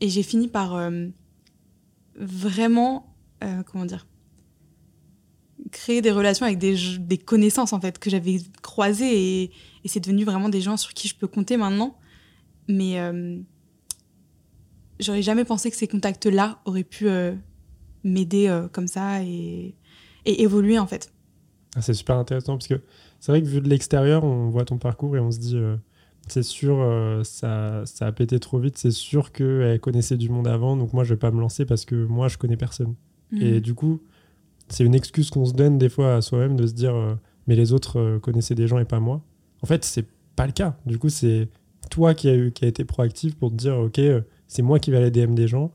Et 0.00 0.08
j'ai 0.08 0.22
fini 0.22 0.48
par 0.48 0.74
euh, 0.74 1.08
vraiment, 2.16 3.14
euh, 3.42 3.62
comment 3.64 3.84
dire, 3.86 4.06
créer 5.72 6.02
des 6.02 6.12
relations 6.12 6.44
avec 6.46 6.58
des, 6.58 7.18
connaissances 7.18 7.72
en 7.72 7.80
fait 7.80 7.98
que 7.98 8.10
j'avais 8.10 8.38
croisées 8.62 9.42
et, 9.42 9.52
c'est 9.86 10.00
devenu 10.00 10.24
vraiment 10.24 10.48
des 10.48 10.60
gens 10.60 10.76
sur 10.76 10.92
qui 10.92 11.08
je 11.08 11.14
peux 11.14 11.28
compter 11.28 11.56
maintenant. 11.56 11.96
Mais 12.68 12.98
euh, 12.98 13.38
j'aurais 14.98 15.22
jamais 15.22 15.44
pensé 15.44 15.70
que 15.70 15.76
ces 15.76 15.86
contacts-là 15.86 16.60
auraient 16.64 16.82
pu 16.82 17.06
m'aider 18.02 18.62
comme 18.72 18.88
ça 18.88 19.22
et, 19.22 19.76
évoluer 20.24 20.78
en 20.80 20.88
fait. 20.88 21.12
Ah, 21.76 21.82
c'est 21.82 21.94
super 21.94 22.16
intéressant 22.16 22.56
parce 22.56 22.66
que 22.66 22.82
c'est 23.20 23.30
vrai 23.30 23.42
que 23.42 23.46
vu 23.46 23.60
de 23.60 23.68
l'extérieur, 23.68 24.24
on 24.24 24.48
voit 24.48 24.64
ton 24.64 24.78
parcours 24.78 25.16
et 25.16 25.20
on 25.20 25.30
se 25.30 25.38
dit, 25.38 25.56
c'est 26.26 26.42
sûr, 26.42 26.78
euh, 26.80 27.22
ça, 27.24 27.82
ça 27.84 28.06
a 28.06 28.12
pété 28.12 28.38
trop 28.40 28.58
vite, 28.58 28.76
c'est 28.78 28.90
sûr 28.90 29.32
qu'elle 29.32 29.78
connaissait 29.80 30.16
du 30.16 30.28
monde 30.28 30.48
avant, 30.48 30.76
donc 30.76 30.92
moi 30.92 31.04
je 31.04 31.14
vais 31.14 31.18
pas 31.18 31.30
me 31.30 31.40
lancer 31.40 31.64
parce 31.64 31.84
que 31.84 32.04
moi 32.06 32.28
je 32.28 32.36
connais 32.38 32.56
personne. 32.56 32.94
Et 33.32 33.52
Mhm. 33.54 33.60
du 33.60 33.74
coup, 33.74 34.00
c'est 34.68 34.84
une 34.84 34.94
excuse 34.94 35.30
qu'on 35.30 35.44
se 35.46 35.52
donne 35.52 35.78
des 35.78 35.88
fois 35.88 36.16
à 36.16 36.20
soi-même 36.22 36.56
de 36.56 36.66
se 36.66 36.72
dire, 36.72 36.94
euh, 36.94 37.14
mais 37.46 37.54
les 37.56 37.72
autres 37.72 37.98
euh, 38.00 38.18
connaissaient 38.18 38.54
des 38.54 38.66
gens 38.68 38.78
et 38.78 38.84
pas 38.84 39.00
moi. 39.00 39.22
En 39.62 39.66
fait, 39.66 39.84
c'est 39.84 40.06
pas 40.36 40.46
le 40.46 40.52
cas. 40.52 40.76
Du 40.86 40.98
coup, 40.98 41.08
c'est 41.08 41.48
toi 41.90 42.14
qui 42.14 42.28
a, 42.28 42.34
eu, 42.34 42.52
qui 42.52 42.64
a 42.64 42.68
été 42.68 42.84
proactif 42.84 43.36
pour 43.36 43.50
te 43.50 43.56
dire, 43.56 43.76
ok, 43.78 44.00
c'est 44.48 44.62
moi 44.62 44.78
qui 44.78 44.90
vais 44.90 44.96
aller 44.98 45.10
DM 45.10 45.34
des 45.34 45.46
gens 45.48 45.72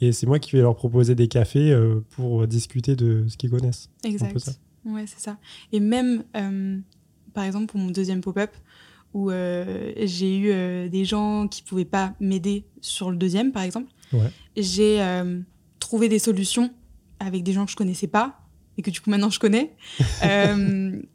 et 0.00 0.12
c'est 0.12 0.26
moi 0.26 0.38
qui 0.38 0.52
vais 0.52 0.60
leur 0.62 0.76
proposer 0.76 1.14
des 1.16 1.26
cafés 1.28 1.76
pour 2.10 2.46
discuter 2.46 2.94
de 2.96 3.24
ce 3.28 3.36
qu'ils 3.36 3.50
connaissent. 3.50 3.90
Exact. 4.04 4.32
peu 4.32 4.38
ça. 4.38 4.52
Ouais, 4.84 5.04
c'est 5.06 5.18
ça. 5.20 5.36
Et 5.72 5.80
même, 5.80 6.22
par 7.34 7.44
exemple, 7.44 7.66
pour 7.66 7.80
mon 7.80 7.90
deuxième 7.90 8.20
pop-up, 8.20 8.50
où 9.14 9.30
euh, 9.30 9.92
j'ai 9.96 10.36
eu 10.36 10.50
euh, 10.50 10.88
des 10.88 11.04
gens 11.04 11.48
qui 11.48 11.62
pouvaient 11.62 11.84
pas 11.84 12.14
m'aider 12.20 12.64
sur 12.80 13.10
le 13.10 13.16
deuxième, 13.16 13.52
par 13.52 13.62
exemple, 13.62 13.90
Ouais. 14.12 14.30
j'ai 14.56 15.00
euh, 15.02 15.40
trouvé 15.80 16.08
des 16.08 16.18
solutions 16.18 16.70
avec 17.20 17.42
des 17.42 17.52
gens 17.52 17.64
que 17.64 17.70
je 17.72 17.76
connaissais 17.76 18.06
pas 18.06 18.40
et 18.76 18.82
que 18.82 18.90
du 18.90 19.00
coup 19.00 19.10
maintenant 19.10 19.30
je 19.30 19.38
connais. 19.40 19.74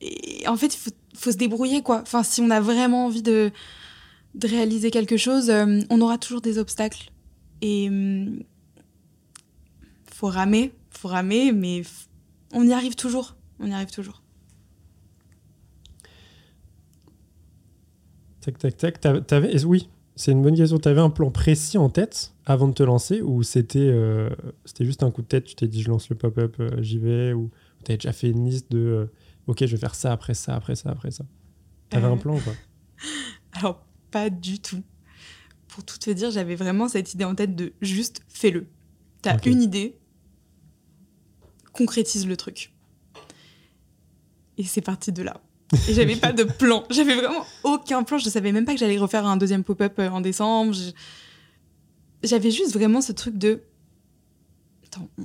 Et 0.02 0.48
en 0.48 0.58
fait, 0.58 0.74
il 0.76 0.78
faut, 0.78 0.92
faut 1.16 1.32
se 1.32 1.38
débrouiller, 1.38 1.82
quoi. 1.82 2.02
Enfin, 2.02 2.24
si 2.24 2.42
on 2.42 2.50
a 2.50 2.60
vraiment 2.60 3.06
envie 3.06 3.22
de, 3.22 3.52
de 4.36 4.48
réaliser 4.48 4.92
quelque 4.92 5.18
chose, 5.18 5.52
on 5.90 6.02
aura 6.02 6.18
toujours 6.18 6.42
des 6.42 6.58
obstacles. 6.58 7.12
Et 7.62 7.88
hum, 7.88 8.44
faut 10.12 10.28
ramer, 10.28 10.74
faut 10.90 11.08
ramer, 11.08 11.52
mais 11.54 11.84
on 12.54 12.68
y 12.68 12.74
arrive 12.74 12.96
toujours. 12.96 13.36
On 13.60 13.68
y 13.70 13.74
arrive 13.74 13.92
toujours. 13.92 14.23
Tac, 18.44 18.58
tac, 18.58 19.00
tac. 19.00 19.44
Est-ce- 19.46 19.66
oui, 19.66 19.90
c'est 20.16 20.32
une 20.32 20.42
bonne 20.42 20.56
question. 20.56 20.78
Tu 20.78 20.90
avais 20.90 21.02
un 21.02 21.10
plan 21.10 21.32
précis 21.32 21.78
en 21.78 21.90
tête 21.90 22.34
avant 22.46 22.68
de 22.68 22.74
te 22.74 22.84
lancer 22.84 23.22
ou 23.22 23.42
c'était 23.44 23.80
euh, 23.80 24.30
c'était 24.66 24.86
juste 24.86 25.02
un 25.04 25.12
coup 25.12 25.22
de 25.22 25.28
tête 25.28 25.46
Tu 25.46 25.56
t'es 25.56 25.68
dit, 25.68 25.82
je 25.82 25.90
lance 25.90 26.10
le 26.10 26.16
pop-up, 26.16 26.56
euh, 26.60 26.82
j'y 26.82 26.98
vais 26.98 27.34
Ou 27.34 27.50
tu 27.86 27.92
avais 27.92 27.98
déjà 27.98 28.12
fait 28.14 28.30
une 28.30 28.46
liste 28.46 28.70
de, 28.72 28.78
euh, 28.80 29.06
ok, 29.48 29.66
je 29.66 29.72
vais 29.76 29.78
faire 29.80 29.96
ça, 29.96 30.12
après 30.12 30.34
ça, 30.34 30.56
après 30.56 30.76
ça, 30.76 30.90
après 30.92 31.12
ça 31.12 31.24
T'avais 31.90 32.08
Euh, 32.08 32.12
un 32.12 32.18
plan 32.18 32.36
ou 32.36 32.42
pas? 32.42 32.52
Alors, 33.54 33.86
pas 34.12 34.30
du 34.30 34.60
tout. 34.60 34.84
Pour 35.68 35.84
tout 35.86 35.98
te 35.98 36.10
dire, 36.12 36.30
j'avais 36.32 36.56
vraiment 36.56 36.88
cette 36.88 37.14
idée 37.14 37.24
en 37.26 37.34
tête 37.36 37.56
de 37.56 37.74
juste 37.82 38.22
fais-le. 38.28 38.68
T'as 39.22 39.36
Ok. 39.36 39.46
une 39.48 39.62
idée, 39.62 39.98
concrétise 41.72 42.28
le 42.28 42.38
truc. 42.38 42.74
Et 44.58 44.64
c'est 44.64 44.82
parti 44.82 45.12
de 45.12 45.24
là. 45.24 45.42
Et 45.90 45.94
j'avais 45.94 46.16
pas 46.16 46.32
de 46.34 46.44
plan. 46.44 46.84
J'avais 46.90 47.16
vraiment 47.16 47.46
aucun 47.64 48.04
plan. 48.04 48.18
Je 48.18 48.30
savais 48.30 48.52
même 48.52 48.66
pas 48.66 48.74
que 48.74 48.80
j'allais 48.80 48.98
refaire 48.98 49.26
un 49.26 49.38
deuxième 49.38 49.64
pop-up 49.64 49.94
euh, 50.00 50.10
en 50.10 50.22
décembre. 50.22 50.74
J'avais 52.24 52.52
juste 52.52 52.74
vraiment 52.74 53.02
ce 53.02 53.12
truc 53.12 53.38
de. 53.38 53.62
Attends, 54.86 55.10
on- 55.18 55.24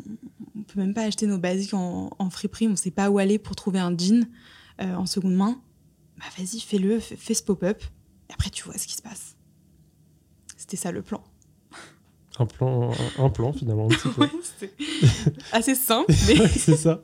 peut 0.64 0.80
même 0.80 0.92
pas 0.92 1.02
acheter 1.04 1.26
nos 1.26 1.38
basiques 1.38 1.72
en, 1.72 2.10
en 2.18 2.28
friperie. 2.30 2.68
On 2.68 2.76
sait 2.76 2.90
pas 2.90 3.08
où 3.08 3.18
aller 3.18 3.38
pour 3.38 3.56
trouver 3.56 3.78
un 3.78 3.96
jean 3.96 4.26
euh, 4.82 4.94
en 4.94 5.06
seconde 5.06 5.34
main. 5.34 5.60
Bah 6.18 6.26
vas-y, 6.36 6.60
fais-le, 6.60 7.00
fais, 7.00 7.16
fais 7.16 7.32
ce 7.34 7.42
pop-up. 7.42 7.82
Et 8.28 8.32
après, 8.34 8.50
tu 8.50 8.64
vois 8.64 8.76
ce 8.76 8.86
qui 8.86 8.92
se 8.94 9.00
passe. 9.00 9.36
C'était 10.58 10.76
ça 10.76 10.92
le 10.92 11.00
plan. 11.00 11.22
un 12.38 12.44
plan, 12.44 12.90
un, 13.18 13.24
un 13.24 13.30
plan 13.30 13.52
finalement. 13.54 13.86
un 13.86 13.88
petit 13.88 14.08
peu. 14.14 14.22
Ouais, 14.22 14.30
c'est 14.58 14.74
assez 15.52 15.74
simple, 15.74 16.12
mais. 16.28 16.48
C'est 16.48 16.76
ça. 16.76 17.02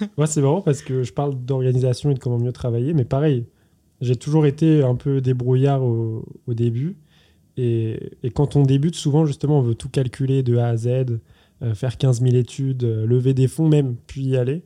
Moi, 0.16 0.26
c'est 0.26 0.40
marrant 0.40 0.62
parce 0.62 0.82
que 0.82 1.02
je 1.02 1.12
parle 1.12 1.34
d'organisation 1.34 2.10
et 2.10 2.14
de 2.14 2.18
comment 2.18 2.38
mieux 2.38 2.52
travailler, 2.52 2.94
mais 2.94 3.04
pareil, 3.04 3.46
j'ai 4.00 4.16
toujours 4.16 4.46
été 4.46 4.82
un 4.82 4.94
peu 4.94 5.20
débrouillard 5.20 5.82
au, 5.82 6.24
au 6.46 6.54
début. 6.54 6.96
Et, 7.56 8.16
et 8.22 8.30
quand 8.30 8.56
on 8.56 8.62
débute, 8.62 8.94
souvent, 8.94 9.26
justement, 9.26 9.58
on 9.58 9.62
veut 9.62 9.74
tout 9.74 9.88
calculer 9.88 10.42
de 10.42 10.56
A 10.56 10.68
à 10.68 10.76
Z, 10.76 10.88
euh, 11.62 11.74
faire 11.74 11.98
15 11.98 12.22
000 12.22 12.34
études, 12.36 12.84
euh, 12.84 13.06
lever 13.06 13.34
des 13.34 13.46
fonds 13.46 13.68
même, 13.68 13.96
puis 14.06 14.22
y 14.22 14.36
aller. 14.36 14.62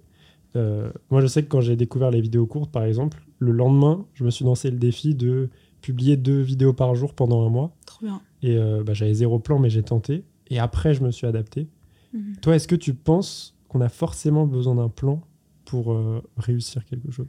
Euh, 0.55 0.93
moi, 1.11 1.21
je 1.21 1.27
sais 1.27 1.43
que 1.43 1.49
quand 1.49 1.61
j'ai 1.61 1.75
découvert 1.75 2.13
les 2.13 2.21
vidéos 2.21 2.47
courtes, 2.47 2.71
par 2.71 2.85
exemple, 2.85 3.27
le 3.41 3.51
lendemain, 3.51 4.07
je 4.15 4.23
me 4.23 4.31
suis 4.31 4.45
lancé 4.45 4.71
le 4.71 4.79
défi 4.79 5.17
de 5.17 5.49
publier 5.81 6.17
deux 6.17 6.41
vidéos 6.41 6.73
par 6.73 6.95
jour 6.95 7.15
pendant 7.15 7.45
un 7.45 7.51
mois. 7.51 7.75
Trop 7.85 8.07
bien. 8.07 8.23
Et 8.43 8.57
bah, 8.85 8.95
j'avais 8.95 9.15
zéro 9.15 9.39
plan, 9.39 9.59
mais 9.59 9.71
j'ai 9.71 9.83
tenté. 9.83 10.23
Et 10.49 10.59
après, 10.59 10.95
je 10.95 11.03
me 11.03 11.11
suis 11.11 11.27
adapté. 11.27 11.67
Mhm. 12.13 12.37
Toi, 12.41 12.57
est-ce 12.57 12.69
que 12.69 12.77
tu 12.77 12.95
penses 12.95 13.54
qu'on 13.75 13.81
a 13.81 13.89
forcément 13.89 14.47
besoin 14.47 14.77
d'un 14.77 14.89
plan 14.89 15.21
pour 15.65 15.93
euh, 15.93 16.23
réussir 16.37 16.85
quelque 16.85 17.11
chose 17.11 17.27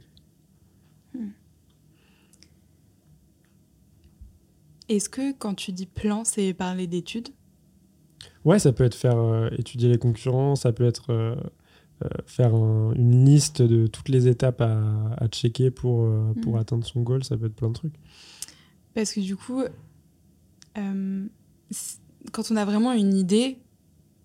Est-ce 4.88 5.08
que 5.08 5.32
quand 5.32 5.54
tu 5.54 5.72
dis 5.72 5.86
plan, 5.86 6.22
c'est 6.24 6.54
parler 6.54 6.86
d'études? 6.86 7.30
Ouais, 8.44 8.60
ça 8.60 8.72
peut 8.72 8.84
être 8.84 8.94
faire 8.94 9.16
euh, 9.18 9.48
étudier 9.58 9.88
les 9.88 9.98
concurrents, 9.98 10.54
ça 10.54 10.72
peut 10.72 10.84
être 10.84 11.10
euh, 11.12 11.34
faire 12.26 12.54
un- 12.54 12.92
une 12.94 13.24
liste 13.24 13.60
de 13.62 13.88
toutes 13.88 14.08
les 14.08 14.28
étapes 14.28 14.60
à, 14.60 15.14
à 15.16 15.26
checker 15.26 15.72
pour, 15.72 16.08
pour 16.42 16.52
Mhm. 16.54 16.60
atteindre 16.60 16.86
son 16.86 17.02
goal, 17.02 17.24
ça 17.24 17.36
peut 17.36 17.46
être 17.46 17.56
plein 17.56 17.68
de 17.68 17.72
trucs. 17.74 17.94
Parce 18.94 19.12
que 19.12 19.20
du 19.20 19.34
coup, 19.36 19.62
quand 22.32 22.50
on 22.50 22.56
a 22.56 22.64
vraiment 22.64 22.92
une 22.92 23.14
idée, 23.14 23.58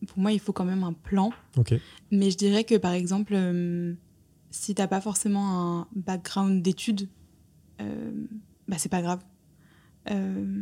pour 0.08 0.20
moi, 0.20 0.31
il 0.31 0.39
faut 0.39 0.53
quand 0.53 0.65
même 0.65 0.84
un 0.84 0.93
plan. 0.93 1.31
Mais 2.12 2.31
je 2.31 2.38
dirais 2.38 2.63
que 2.63 2.75
par 2.75 2.93
exemple, 2.93 3.34
euh, 3.36 3.93
si 4.50 4.74
t'as 4.75 4.88
pas 4.88 5.01
forcément 5.01 5.79
un 5.79 5.88
background 5.96 6.62
d'études, 6.62 7.08
euh, 7.81 8.12
bah 8.67 8.77
c'est 8.77 8.89
pas 8.89 9.01
grave. 9.01 9.24
Euh, 10.10 10.62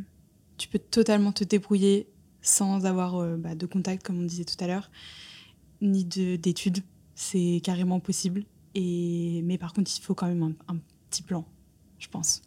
tu 0.57 0.67
peux 0.67 0.79
totalement 0.79 1.31
te 1.31 1.43
débrouiller 1.43 2.09
sans 2.41 2.85
avoir 2.85 3.15
euh, 3.15 3.37
bah, 3.37 3.55
de 3.55 3.65
contact, 3.65 4.05
comme 4.05 4.19
on 4.19 4.25
disait 4.25 4.45
tout 4.45 4.61
à 4.63 4.67
l'heure, 4.67 4.89
ni 5.81 6.03
de- 6.05 6.35
d'études. 6.35 6.79
C'est 7.15 7.61
carrément 7.63 7.99
possible. 7.99 8.43
Et, 8.75 9.41
mais 9.45 9.57
par 9.57 9.73
contre, 9.73 9.91
il 9.97 10.01
faut 10.01 10.13
quand 10.15 10.27
même 10.27 10.43
un, 10.43 10.73
un 10.73 10.77
petit 11.09 11.23
plan, 11.23 11.45
je 11.97 12.07
pense. 12.07 12.41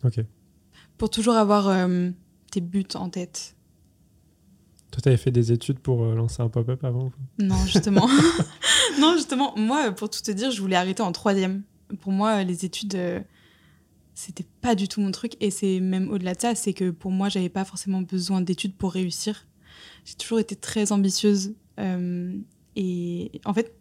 Pour 0.98 1.10
toujours 1.10 1.34
avoir 1.34 1.68
euh, 1.68 2.10
tes 2.50 2.60
buts 2.60 2.84
en 2.94 3.08
tête. 3.10 3.56
Toi, 4.92 5.00
tu 5.02 5.08
avais 5.08 5.16
fait 5.16 5.30
des 5.30 5.50
études 5.50 5.80
pour 5.80 6.04
euh, 6.04 6.14
lancer 6.14 6.42
un 6.42 6.48
pop-up 6.48 6.84
avant 6.84 7.10
Non, 7.38 7.56
justement. 7.66 8.08
non, 9.00 9.14
justement, 9.14 9.54
moi, 9.56 9.90
pour 9.90 10.08
tout 10.08 10.20
te 10.20 10.30
dire, 10.30 10.50
je 10.50 10.60
voulais 10.60 10.76
arrêter 10.76 11.02
en 11.02 11.12
troisième. 11.12 11.62
Pour 12.00 12.12
moi, 12.12 12.44
les 12.44 12.64
études, 12.64 12.94
euh, 12.94 13.20
c'était 14.14 14.46
pas 14.60 14.74
du 14.74 14.86
tout 14.88 15.00
mon 15.00 15.10
truc. 15.10 15.32
Et 15.40 15.50
c'est 15.50 15.80
même 15.80 16.10
au-delà 16.10 16.34
de 16.34 16.40
ça, 16.40 16.54
c'est 16.54 16.72
que 16.72 16.90
pour 16.90 17.10
moi, 17.10 17.28
j'avais 17.28 17.48
pas 17.48 17.64
forcément 17.64 18.02
besoin 18.02 18.40
d'études 18.40 18.76
pour 18.76 18.92
réussir. 18.92 19.46
J'ai 20.04 20.14
toujours 20.14 20.38
été 20.38 20.54
très 20.54 20.92
ambitieuse. 20.92 21.54
euh, 21.80 22.32
et 22.76 23.40
en 23.44 23.52
fait, 23.52 23.74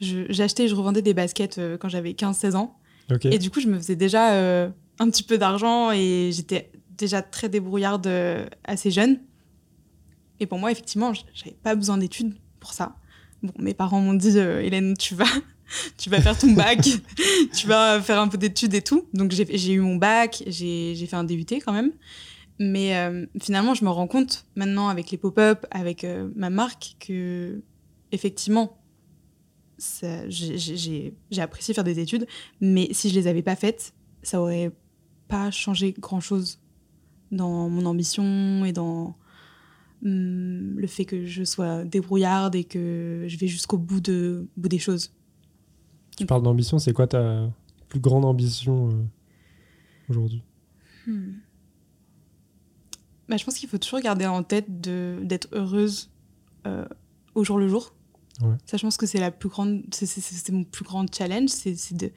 j'achetais 0.00 0.64
et 0.64 0.68
je 0.68 0.74
revendais 0.74 1.02
des 1.02 1.14
baskets 1.14 1.58
euh, 1.58 1.76
quand 1.76 1.88
j'avais 1.88 2.12
15-16 2.12 2.56
ans. 2.56 2.78
Et 3.24 3.38
du 3.38 3.50
coup, 3.50 3.60
je 3.60 3.68
me 3.68 3.76
faisais 3.76 3.96
déjà 3.96 4.32
euh, 4.34 4.70
un 4.98 5.10
petit 5.10 5.22
peu 5.22 5.36
d'argent 5.36 5.90
et 5.92 6.30
j'étais 6.32 6.70
déjà 6.96 7.20
très 7.20 7.48
débrouillarde 7.48 8.06
euh, 8.06 8.46
assez 8.64 8.90
jeune. 8.90 9.20
Et 10.42 10.46
pour 10.46 10.58
moi, 10.58 10.72
effectivement, 10.72 11.12
j'avais 11.14 11.56
pas 11.62 11.76
besoin 11.76 11.98
d'études 11.98 12.34
pour 12.58 12.72
ça. 12.72 12.96
Bon, 13.44 13.52
mes 13.60 13.74
parents 13.74 14.00
m'ont 14.00 14.12
dit, 14.12 14.36
euh, 14.36 14.60
Hélène, 14.60 14.96
tu 14.96 15.14
vas, 15.14 15.24
tu 15.98 16.10
vas 16.10 16.20
faire 16.20 16.36
ton 16.36 16.50
bac, 16.50 16.80
tu 17.54 17.68
vas 17.68 18.02
faire 18.02 18.18
un 18.18 18.26
peu 18.26 18.38
d'études 18.38 18.74
et 18.74 18.82
tout. 18.82 19.06
Donc 19.14 19.30
j'ai 19.30 19.72
eu 19.72 19.78
mon 19.78 19.94
bac, 19.94 20.42
j'ai 20.48 21.06
fait 21.06 21.14
un 21.14 21.22
DUT 21.22 21.46
quand 21.64 21.72
même. 21.72 21.92
Mais 22.58 22.96
euh, 22.96 23.24
finalement, 23.40 23.74
je 23.74 23.84
me 23.84 23.90
rends 23.90 24.08
compte 24.08 24.46
maintenant 24.56 24.88
avec 24.88 25.12
les 25.12 25.16
pop-up, 25.16 25.64
avec 25.70 26.02
euh, 26.02 26.28
ma 26.34 26.50
marque, 26.50 26.96
que 26.98 27.62
effectivement, 28.10 28.82
j'ai 30.28 31.14
apprécié 31.38 31.72
faire 31.72 31.84
des 31.84 32.00
études, 32.00 32.26
mais 32.60 32.88
si 32.90 33.10
je 33.10 33.14
les 33.14 33.28
avais 33.28 33.42
pas 33.42 33.54
faites, 33.54 33.94
ça 34.24 34.40
aurait 34.40 34.72
pas 35.28 35.52
changé 35.52 35.94
grand-chose 35.96 36.58
dans 37.30 37.68
mon 37.68 37.86
ambition 37.86 38.64
et 38.64 38.72
dans 38.72 39.16
hum, 40.04 40.78
le 40.78 40.86
fait 40.86 41.04
que 41.04 41.24
je 41.26 41.44
sois 41.44 41.84
débrouillarde 41.84 42.54
et 42.54 42.64
que 42.64 43.24
je 43.28 43.36
vais 43.38 43.46
jusqu'au 43.48 43.78
bout, 43.78 44.00
de, 44.00 44.46
bout 44.56 44.68
des 44.68 44.78
choses. 44.78 45.12
Tu 46.16 46.26
parles 46.26 46.42
d'ambition, 46.42 46.78
c'est 46.78 46.92
quoi 46.92 47.06
ta 47.06 47.50
plus 47.88 48.00
grande 48.00 48.24
ambition 48.24 48.88
euh, 48.90 49.02
aujourd'hui? 50.08 50.42
Hmm. 51.06 51.32
Bah, 53.28 53.36
je 53.36 53.44
pense 53.44 53.54
qu'il 53.54 53.68
faut 53.68 53.78
toujours 53.78 54.00
garder 54.00 54.26
en 54.26 54.42
tête 54.42 54.80
de- 54.80 55.20
d'être 55.22 55.48
heureuse 55.52 56.10
euh, 56.66 56.84
au 57.34 57.44
jour 57.44 57.58
le 57.58 57.68
jour. 57.68 57.94
Ouais. 58.42 58.56
Ça, 58.66 58.76
je 58.76 58.82
pense 58.82 58.96
que 58.96 59.06
c'est 59.06 59.20
la 59.20 59.30
plus 59.30 59.48
grande, 59.48 59.82
c'est- 59.92 60.50
mon 60.52 60.64
plus 60.64 60.84
grand 60.84 61.06
challenge, 61.12 61.48
c'est 61.50 61.94
de, 61.94 62.10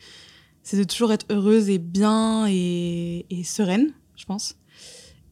c'est 0.63 0.77
de 0.77 0.83
toujours 0.83 1.11
être 1.13 1.25
heureuse 1.29 1.69
et 1.69 1.77
bien 1.77 2.47
et, 2.49 3.25
et 3.29 3.43
sereine, 3.43 3.93
je 4.15 4.25
pense. 4.25 4.57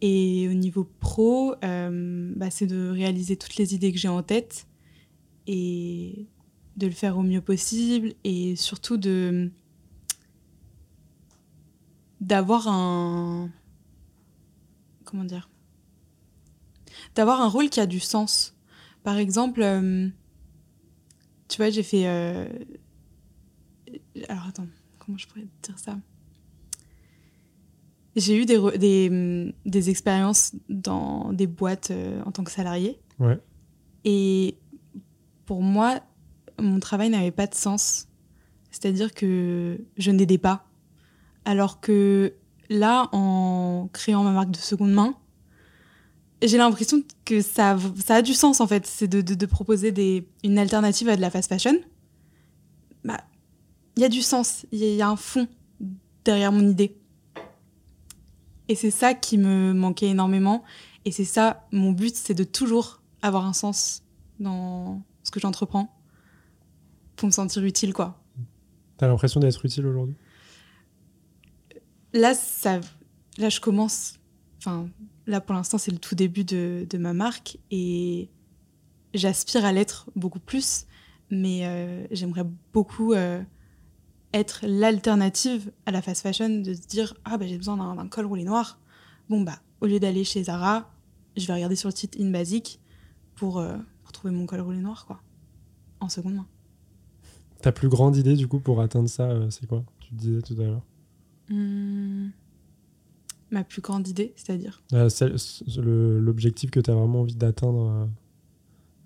Et 0.06 0.50
au 0.50 0.54
niveau 0.54 0.84
pro, 0.84 1.56
euh, 1.64 2.34
bah, 2.36 2.50
c'est 2.50 2.68
de 2.68 2.90
réaliser 2.90 3.38
toutes 3.38 3.56
les 3.56 3.74
idées 3.74 3.94
que 3.94 3.98
j'ai 3.98 4.10
en 4.10 4.22
tête 4.22 4.68
et 5.48 6.28
de 6.76 6.88
le 6.88 6.92
faire 6.92 7.18
au 7.18 7.22
mieux 7.22 7.40
possible 7.40 8.14
et 8.26 8.58
surtout 8.58 8.98
de 8.98 9.50
d'avoir 12.20 12.68
un 12.68 13.50
comment 15.06 15.24
dire 15.24 15.50
d'avoir 17.16 17.40
un 17.40 17.48
rôle 17.48 17.70
qui 17.70 17.80
a 17.80 17.86
du 17.86 18.02
sens. 18.02 18.58
Par 19.04 19.16
exemple, 19.16 19.62
euh, 19.62 20.10
tu 21.48 21.58
vois, 21.58 21.70
j'ai 21.70 21.84
fait 21.84 22.08
euh, 22.08 22.50
alors 24.28 24.48
attends, 24.48 24.68
comment 25.00 25.18
je 25.18 25.28
pourrais 25.28 25.48
dire 25.62 25.80
ça? 25.80 25.98
J'ai 28.16 28.38
eu 28.40 28.46
des, 28.46 28.60
des, 28.78 29.10
hum, 29.10 29.54
des 29.66 29.90
expériences 29.90 30.54
dans 30.70 31.34
des 31.34 31.48
boîtes 31.48 31.90
euh, 31.92 32.22
en 32.26 32.32
tant 32.32 32.44
que 32.44 32.52
salarié. 32.52 33.00
Ouais. 33.20 33.40
Et 34.06 34.58
pour 35.46 35.62
moi, 35.62 36.00
mon 36.62 36.80
travail 36.80 37.10
n'avait 37.10 37.32
pas 37.32 37.48
de 37.48 37.56
sens. 37.56 38.08
C'est-à-dire 38.72 39.14
que 39.14 39.80
je 39.98 40.12
n'aidais 40.12 40.38
pas. 40.38 40.66
Alors 41.46 41.80
que 41.82 42.34
là, 42.70 43.10
en 43.14 43.90
créant 43.94 44.24
ma 44.24 44.32
marque 44.32 44.52
de 44.52 44.58
seconde 44.58 44.92
main, 44.94 45.16
j'ai 46.42 46.58
l'impression 46.58 47.02
que 47.26 47.42
ça, 47.42 47.72
a- 47.72 47.80
ça 48.06 48.16
a 48.16 48.22
du 48.22 48.34
sens 48.34 48.62
en 48.62 48.68
fait. 48.68 48.86
C'est 48.86 49.08
de, 49.08 49.22
de- 49.22 49.34
de 49.36 49.46
proposer 49.46 49.92
des, 49.92 50.28
une 50.44 50.58
alternative 50.58 51.10
à 51.10 51.16
de 51.16 51.22
la 51.22 51.30
fast 51.32 51.50
fashion. 51.50 51.76
Bah, 53.04 53.22
il 53.96 54.02
y 54.02 54.06
a 54.06 54.10
du 54.10 54.22
sens, 54.22 54.66
il 54.72 54.80
y, 54.80 54.84
a- 54.84 54.88
il 54.90 54.96
y 54.96 55.02
a 55.02 55.10
un 55.10 55.16
fond 55.16 55.48
derrière 56.26 56.52
mon 56.52 56.68
idée. 56.70 56.98
Et 58.70 58.76
c'est 58.76 58.92
ça 58.92 59.14
qui 59.14 59.38
me 59.38 59.74
manquait 59.74 60.10
énormément. 60.10 60.64
Et 61.06 61.12
c'est 61.12 61.26
ça, 61.26 61.68
mon 61.72 61.92
but, 61.92 62.16
c'est 62.16 62.34
de 62.34 62.44
toujours 62.44 63.02
avoir 63.22 63.46
un 63.46 63.54
sens 63.54 64.04
dans 64.40 65.02
ce 65.24 65.32
que 65.32 65.40
j'entreprends 65.40 65.94
pour 67.16 67.28
me 67.28 67.32
sentir 67.32 67.64
utile, 67.64 67.94
quoi. 67.94 68.22
T'as 68.98 69.08
l'impression 69.08 69.40
d'être 69.40 69.66
utile 69.66 69.86
aujourd'hui? 69.86 70.16
Là, 72.14 72.34
ça, 72.34 72.80
là, 73.38 73.50
je 73.50 73.60
commence. 73.60 74.20
Enfin, 74.60 74.88
là, 75.28 75.42
pour 75.42 75.56
l'instant, 75.56 75.78
c'est 75.78 75.92
le 75.92 75.98
tout 75.98 76.16
début 76.16 76.44
de, 76.44 76.86
de 76.90 76.98
ma 76.98 77.14
marque 77.14 77.58
et 77.72 78.30
j'aspire 79.14 79.66
à 79.66 79.72
l'être 79.72 80.10
beaucoup 80.16 80.40
plus, 80.40 80.86
mais 81.30 81.66
euh, 81.66 82.06
j'aimerais 82.12 82.46
beaucoup 82.72 83.14
euh, 83.14 83.42
être 84.34 84.66
l'alternative 84.68 85.72
à 85.86 85.92
la 85.92 86.02
fast 86.02 86.22
fashion, 86.24 86.62
de 86.62 86.74
se 86.74 86.88
dire 86.88 87.14
ah 87.24 87.38
bah 87.38 87.46
j'ai 87.48 87.58
besoin 87.58 87.78
d'un 87.96 88.08
col 88.08 88.26
roulé 88.26 88.44
noir. 88.44 88.80
Bon 89.30 89.42
bah 89.42 89.60
au 89.82 89.86
lieu 89.86 90.00
d'aller 90.00 90.24
chez 90.24 90.44
Zara, 90.44 90.92
je 91.38 91.46
vais 91.46 91.54
regarder 91.54 91.76
sur 91.76 91.90
le 91.90 91.96
site 91.96 92.18
In 92.20 92.32
Basic 92.32 92.80
pour, 93.36 93.60
euh, 93.60 93.78
pour 94.04 94.12
trouver 94.12 94.34
mon 94.34 94.46
col 94.46 94.62
roulé 94.62 94.80
noir 94.80 95.06
quoi, 95.06 95.22
en 96.00 96.10
seconde 96.10 96.36
main. 96.36 96.48
Ta 97.62 97.72
plus 97.72 97.90
grande 97.90 98.18
idée 98.18 98.36
du 98.36 98.48
coup 98.48 98.60
pour 98.60 98.82
atteindre 98.82 99.08
ça, 99.08 99.30
euh, 99.30 99.50
c'est 99.50 99.68
quoi? 99.68 99.84
Tu 100.00 100.14
disais 100.14 100.42
tout 100.42 100.56
à 100.60 100.66
l'heure. 100.66 100.84
Hmm. 101.50 102.30
Ma 103.52 103.64
plus 103.64 103.82
grande 103.82 104.08
idée, 104.08 104.34
c'est-à-dire 104.36 104.82
Euh, 104.94 105.10
L'objectif 106.20 106.72
que 106.72 106.80
tu 106.80 106.90
as 106.90 106.96
vraiment 106.96 107.22
envie 107.22 107.36
d'atteindre 107.36 108.10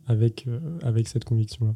avec, 0.06 0.48
avec 0.84 1.10
cette 1.10 1.26
conviction-là. 1.26 1.76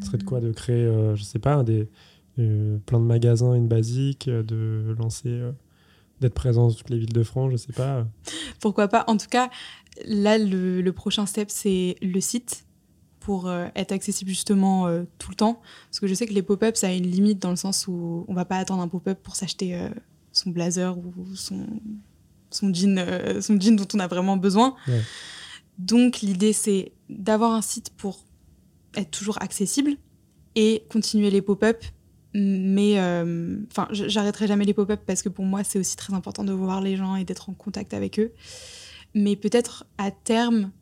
Ce 0.00 0.06
serait 0.06 0.16
de 0.18 0.24
quoi? 0.24 0.40
De 0.40 0.50
créer, 0.50 0.84
je 1.14 1.22
sais 1.22 1.38
pas, 1.38 1.62
des, 1.62 1.90
plein 2.36 2.98
de 3.00 3.04
magasins 3.04 3.54
une 3.54 3.68
basique, 3.68 4.28
euh, 4.28 4.42
de 4.42 4.94
lancer, 4.98 5.28
euh, 5.28 5.52
d'être 6.20 6.34
présent 6.34 6.68
dans 6.68 6.74
toutes 6.74 6.90
les 6.90 6.98
villes 6.98 7.12
de 7.12 7.22
France, 7.22 7.52
je 7.52 7.56
sais 7.56 7.72
pas. 7.72 7.96
euh. 7.98 8.04
Pourquoi 8.60 8.88
pas 8.88 9.04
En 9.08 9.16
tout 9.16 9.28
cas, 9.30 9.50
là, 10.06 10.38
le, 10.38 10.80
le 10.82 10.92
prochain 10.92 11.26
step, 11.26 11.50
c'est 11.50 11.96
le 12.02 12.20
site 12.20 12.64
pour 13.20 13.48
euh, 13.48 13.68
être 13.74 13.92
accessible 13.92 14.28
justement 14.30 14.86
euh, 14.86 15.04
tout 15.18 15.30
le 15.30 15.36
temps. 15.36 15.60
Parce 15.88 16.00
que 16.00 16.06
je 16.06 16.14
sais 16.14 16.26
que 16.26 16.34
les 16.34 16.42
pop-up, 16.42 16.76
ça 16.76 16.88
a 16.88 16.92
une 16.92 17.06
limite 17.06 17.40
dans 17.40 17.50
le 17.50 17.56
sens 17.56 17.86
où 17.88 18.24
on 18.28 18.34
va 18.34 18.44
pas 18.44 18.58
attendre 18.58 18.82
un 18.82 18.88
pop-up 18.88 19.18
pour 19.22 19.34
s'acheter 19.36 19.74
euh, 19.74 19.88
son 20.32 20.50
blazer 20.50 20.96
ou 20.98 21.34
son, 21.34 21.66
son, 22.50 22.72
jean, 22.74 22.98
euh, 22.98 23.40
son 23.40 23.58
jean 23.58 23.76
dont 23.76 23.86
on 23.94 23.98
a 23.98 24.08
vraiment 24.08 24.36
besoin. 24.36 24.74
Ouais. 24.88 25.00
Donc, 25.78 26.20
l'idée, 26.20 26.52
c'est 26.52 26.92
d'avoir 27.08 27.52
un 27.52 27.62
site 27.62 27.90
pour 27.96 28.24
être 28.94 29.10
toujours 29.10 29.40
accessible 29.42 29.92
et 30.54 30.84
continuer 30.90 31.30
les 31.30 31.42
pop-up. 31.42 31.82
Mais 32.34 32.98
euh, 32.98 33.58
enfin, 33.70 33.86
j'arrêterai 33.92 34.48
jamais 34.48 34.64
les 34.64 34.74
pop-up 34.74 35.00
parce 35.06 35.22
que 35.22 35.28
pour 35.28 35.44
moi, 35.44 35.62
c'est 35.62 35.78
aussi 35.78 35.96
très 35.96 36.14
important 36.14 36.42
de 36.42 36.52
voir 36.52 36.80
les 36.80 36.96
gens 36.96 37.14
et 37.14 37.24
d'être 37.24 37.48
en 37.48 37.54
contact 37.54 37.94
avec 37.94 38.18
eux. 38.18 38.32
Mais 39.14 39.36
peut-être 39.36 39.86
à 39.98 40.10
terme, 40.10 40.72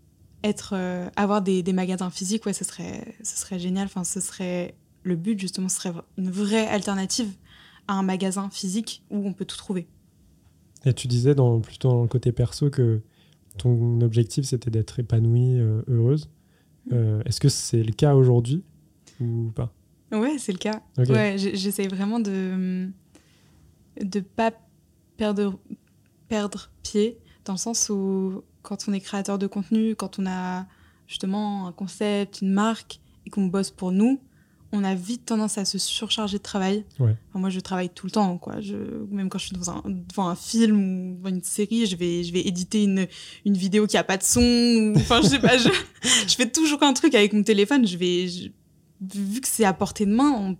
être, 0.42 0.72
euh, 0.74 1.10
avoir 1.14 1.42
des, 1.42 1.62
des 1.62 1.74
magasins 1.74 2.08
physiques, 2.08 2.46
ouais, 2.46 2.54
ce 2.54 2.64
serait, 2.64 3.16
ce 3.22 3.36
serait 3.36 3.58
génial. 3.58 3.84
Enfin, 3.84 4.02
ce 4.04 4.20
serait 4.20 4.74
le 5.02 5.16
but 5.16 5.38
justement, 5.38 5.68
ce 5.68 5.76
serait 5.76 5.92
une 6.16 6.30
vraie 6.30 6.66
alternative 6.68 7.30
à 7.88 7.94
un 7.94 8.02
magasin 8.02 8.48
physique 8.50 9.02
où 9.10 9.26
on 9.26 9.32
peut 9.32 9.44
tout 9.44 9.56
trouver. 9.56 9.86
Et 10.84 10.94
tu 10.94 11.06
disais 11.08 11.34
dans, 11.34 11.60
plutôt 11.60 11.90
dans 11.90 12.02
le 12.02 12.08
côté 12.08 12.32
perso 12.32 12.70
que 12.70 13.02
ton 13.58 14.00
objectif 14.00 14.46
c'était 14.46 14.70
d'être 14.70 14.98
épanouie, 14.98 15.58
euh, 15.58 15.82
heureuse. 15.88 16.30
Euh, 16.92 17.22
Est-ce 17.24 17.40
que 17.40 17.48
c'est 17.48 17.82
le 17.82 17.92
cas 17.92 18.14
aujourd'hui 18.14 18.64
ou 19.20 19.52
pas? 19.54 19.72
Ouais, 20.12 20.36
c'est 20.38 20.52
le 20.52 20.58
cas. 20.58 20.82
Ok. 20.98 21.08
Ouais, 21.08 21.36
j'essaie 21.38 21.88
vraiment 21.88 22.20
de 22.20 22.88
de 24.02 24.20
pas 24.20 24.52
perdre 25.16 25.58
perdre 26.28 26.70
pied 26.82 27.18
dans 27.44 27.52
le 27.54 27.58
sens 27.58 27.88
où 27.90 28.42
quand 28.62 28.86
on 28.88 28.92
est 28.92 29.00
créateur 29.00 29.38
de 29.38 29.46
contenu, 29.46 29.94
quand 29.96 30.18
on 30.18 30.26
a 30.26 30.66
justement 31.08 31.66
un 31.66 31.72
concept, 31.72 32.40
une 32.42 32.52
marque 32.52 33.00
et 33.26 33.30
qu'on 33.30 33.46
bosse 33.46 33.70
pour 33.70 33.92
nous, 33.92 34.20
on 34.74 34.84
a 34.84 34.94
vite 34.94 35.26
tendance 35.26 35.58
à 35.58 35.64
se 35.66 35.76
surcharger 35.76 36.38
de 36.38 36.42
travail. 36.42 36.84
Ouais. 36.98 37.14
Enfin, 37.28 37.40
moi, 37.40 37.50
je 37.50 37.60
travaille 37.60 37.90
tout 37.90 38.06
le 38.06 38.12
temps, 38.12 38.38
quoi. 38.38 38.60
Je, 38.60 38.74
même 39.10 39.28
quand 39.28 39.36
je 39.38 39.46
suis 39.48 39.56
dans 39.56 39.70
un, 39.70 39.82
devant 39.86 40.28
un 40.28 40.34
film 40.36 40.78
ou 41.12 41.16
devant 41.18 41.28
une 41.28 41.42
série, 41.42 41.84
je 41.86 41.96
vais, 41.96 42.24
je 42.24 42.32
vais 42.32 42.40
éditer 42.40 42.84
une, 42.84 43.06
une 43.44 43.54
vidéo 43.56 43.86
qui 43.86 43.98
a 43.98 44.04
pas 44.04 44.16
de 44.16 44.22
son. 44.22 44.40
ou- 44.40 44.92
Enfin, 44.96 45.20
je 45.22 45.26
sais 45.28 45.38
pas, 45.40 45.58
je, 45.58 45.68
je 46.28 46.34
fais 46.34 46.48
toujours 46.48 46.82
un 46.84 46.94
truc 46.94 47.14
avec 47.14 47.34
mon 47.34 47.42
téléphone. 47.42 47.86
Je 47.86 47.98
vais, 47.98 48.28
je- 48.28 48.48
vu 49.02 49.40
que 49.40 49.48
c'est 49.48 49.64
à 49.64 49.72
portée 49.72 50.06
de 50.06 50.14
main, 50.14 50.30
on- 50.32 50.52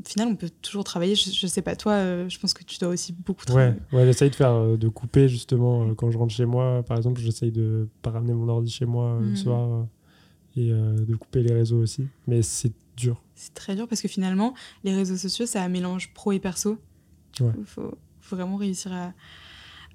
au 0.00 0.04
final, 0.08 0.28
on 0.28 0.36
peut 0.36 0.50
toujours 0.62 0.84
travailler. 0.84 1.16
Je, 1.16 1.30
je 1.30 1.46
sais 1.48 1.62
pas, 1.62 1.74
toi, 1.74 1.92
euh, 1.94 2.28
je 2.28 2.38
pense 2.38 2.54
que 2.54 2.62
tu 2.62 2.78
dois 2.78 2.90
aussi 2.90 3.12
beaucoup 3.12 3.44
travailler. 3.44 3.74
Ouais, 3.92 3.98
ouais 3.98 4.06
j'essaye 4.06 4.30
de 4.30 4.34
faire, 4.36 4.52
euh, 4.52 4.76
de 4.76 4.88
couper 4.88 5.28
justement 5.28 5.88
euh, 5.88 5.94
quand 5.94 6.10
je 6.12 6.18
rentre 6.18 6.32
chez 6.32 6.44
moi. 6.46 6.82
Par 6.84 6.96
exemple, 6.96 7.20
j'essaye 7.20 7.50
de 7.50 7.88
pas 8.02 8.10
ramener 8.10 8.32
mon 8.32 8.48
ordi 8.48 8.70
chez 8.70 8.86
moi 8.86 9.18
le 9.20 9.30
Mhm. 9.30 9.36
soir 9.36 9.86
et 10.56 10.70
de 10.70 11.14
couper 11.16 11.42
les 11.42 11.52
réseaux 11.54 11.78
aussi. 11.80 12.06
Mais 12.26 12.42
c'est 12.42 12.72
dur. 12.96 13.22
C'est 13.34 13.54
très 13.54 13.74
dur 13.76 13.86
parce 13.88 14.00
que 14.00 14.08
finalement, 14.08 14.54
les 14.84 14.94
réseaux 14.94 15.16
sociaux, 15.16 15.46
ça 15.46 15.68
mélange 15.68 16.12
pro 16.14 16.32
et 16.32 16.40
perso. 16.40 16.78
Il 17.40 17.46
Ouais. 17.46 17.52
faut, 17.64 17.94
faut 18.20 18.34
vraiment 18.36 18.56
réussir 18.56 18.92
à, 18.92 19.12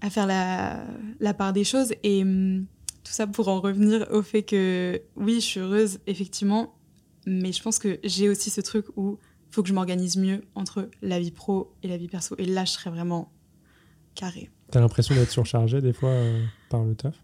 à 0.02 0.10
faire 0.10 0.26
la, 0.28 0.86
la 1.20 1.34
part 1.34 1.52
des 1.54 1.64
choses. 1.66 1.94
Et 2.04 2.22
hum, 2.24 2.66
tout 3.04 3.12
ça 3.12 3.28
pour 3.28 3.48
en 3.50 3.60
revenir 3.62 4.08
au 4.12 4.22
fait 4.22 4.44
que, 4.44 5.02
oui, 5.18 5.36
je 5.36 5.40
suis 5.46 5.60
heureuse, 5.60 6.00
effectivement, 6.08 6.74
mais 7.26 7.52
je 7.52 7.62
pense 7.62 7.80
que 7.80 8.00
j'ai 8.04 8.30
aussi 8.30 8.50
ce 8.50 8.62
truc 8.62 8.86
où 8.96 9.18
il 9.50 9.54
faut 9.54 9.64
que 9.64 9.70
je 9.70 9.74
m'organise 9.74 10.18
mieux 10.18 10.42
entre 10.56 10.90
la 11.02 11.20
vie 11.20 11.32
pro 11.32 11.74
et 11.84 11.88
la 11.88 11.98
vie 11.98 12.08
perso. 12.08 12.36
Et 12.38 12.46
là, 12.46 12.66
je 12.66 12.72
serais 12.72 12.90
vraiment 12.90 13.32
carré. 14.16 14.50
T'as 14.72 14.80
l'impression 14.80 15.16
d'être 15.16 15.30
surchargé 15.32 15.82
des 15.82 15.94
fois 15.94 16.10
euh, 16.10 16.44
par 16.70 16.84
le 16.84 16.96
taf? 16.96 17.16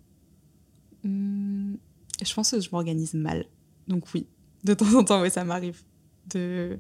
Hum, 1.06 1.78
je 2.24 2.34
pense 2.34 2.52
que 2.52 2.60
je 2.60 2.70
m'organise 2.72 3.14
mal. 3.14 3.46
Donc 3.88 4.06
oui, 4.14 4.28
de 4.64 4.74
temps 4.74 4.94
en 4.96 5.04
temps, 5.04 5.22
ouais, 5.22 5.30
ça 5.30 5.44
m'arrive 5.44 5.82
de, 6.32 6.78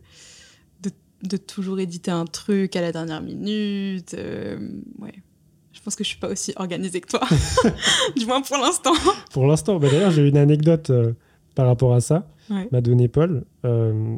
de, 0.81 0.91
de 1.23 1.37
toujours 1.37 1.79
éditer 1.79 2.11
un 2.11 2.25
truc 2.25 2.75
à 2.75 2.81
la 2.81 2.91
dernière 2.91 3.21
minute. 3.21 4.13
euh, 4.13 4.81
ouais. 4.99 5.13
Je 5.71 5.81
pense 5.81 5.95
que 5.95 6.03
je 6.03 6.09
suis 6.09 6.19
pas 6.19 6.27
aussi 6.29 6.53
organisée 6.57 6.99
que 7.01 7.07
toi. 7.07 7.21
du 8.17 8.25
moins 8.25 8.41
pour 8.41 8.57
l'instant. 8.57 8.93
Pour 9.31 9.47
l'instant, 9.47 9.79
bah, 9.79 9.87
d'ailleurs, 9.89 10.11
j'ai 10.11 10.27
une 10.27 10.37
anecdote 10.37 10.89
euh, 10.89 11.13
par 11.59 11.67
rapport 11.67 11.93
à 11.93 11.99
ça. 11.99 12.25
Ouais. 12.49 12.69
M'a 12.71 12.79
donné 12.79 13.09
Paul. 13.09 13.43
Euh, 13.65 14.15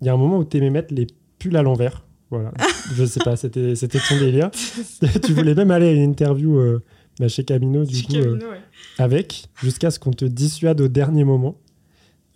Il 0.00 0.06
y 0.06 0.08
a 0.08 0.14
un 0.14 0.16
moment 0.16 0.38
où 0.38 0.44
tu 0.46 0.56
aimais 0.56 0.70
mettre 0.70 0.94
les 0.94 1.06
pulls 1.38 1.54
à 1.54 1.62
l'envers. 1.62 2.06
Voilà. 2.30 2.50
Je 2.94 3.04
sais 3.04 3.20
pas, 3.22 3.36
c'était 3.36 3.74
ton 3.74 4.18
délire. 4.18 4.50
tu 5.22 5.34
voulais 5.34 5.54
même 5.54 5.70
aller 5.70 5.88
à 5.88 5.92
une 5.92 6.00
interview 6.00 6.58
euh, 6.58 6.82
bah, 7.20 7.28
chez 7.28 7.44
Camino, 7.44 7.84
du 7.84 7.94
Chez 7.94 8.06
coup, 8.06 8.14
euh, 8.14 8.22
Camino, 8.22 8.46
ouais. 8.52 8.60
avec, 8.96 9.48
jusqu'à 9.62 9.90
ce 9.90 9.98
qu'on 9.98 10.12
te 10.12 10.24
dissuade 10.24 10.80
au 10.80 10.88
dernier 10.88 11.24
moment. 11.24 11.58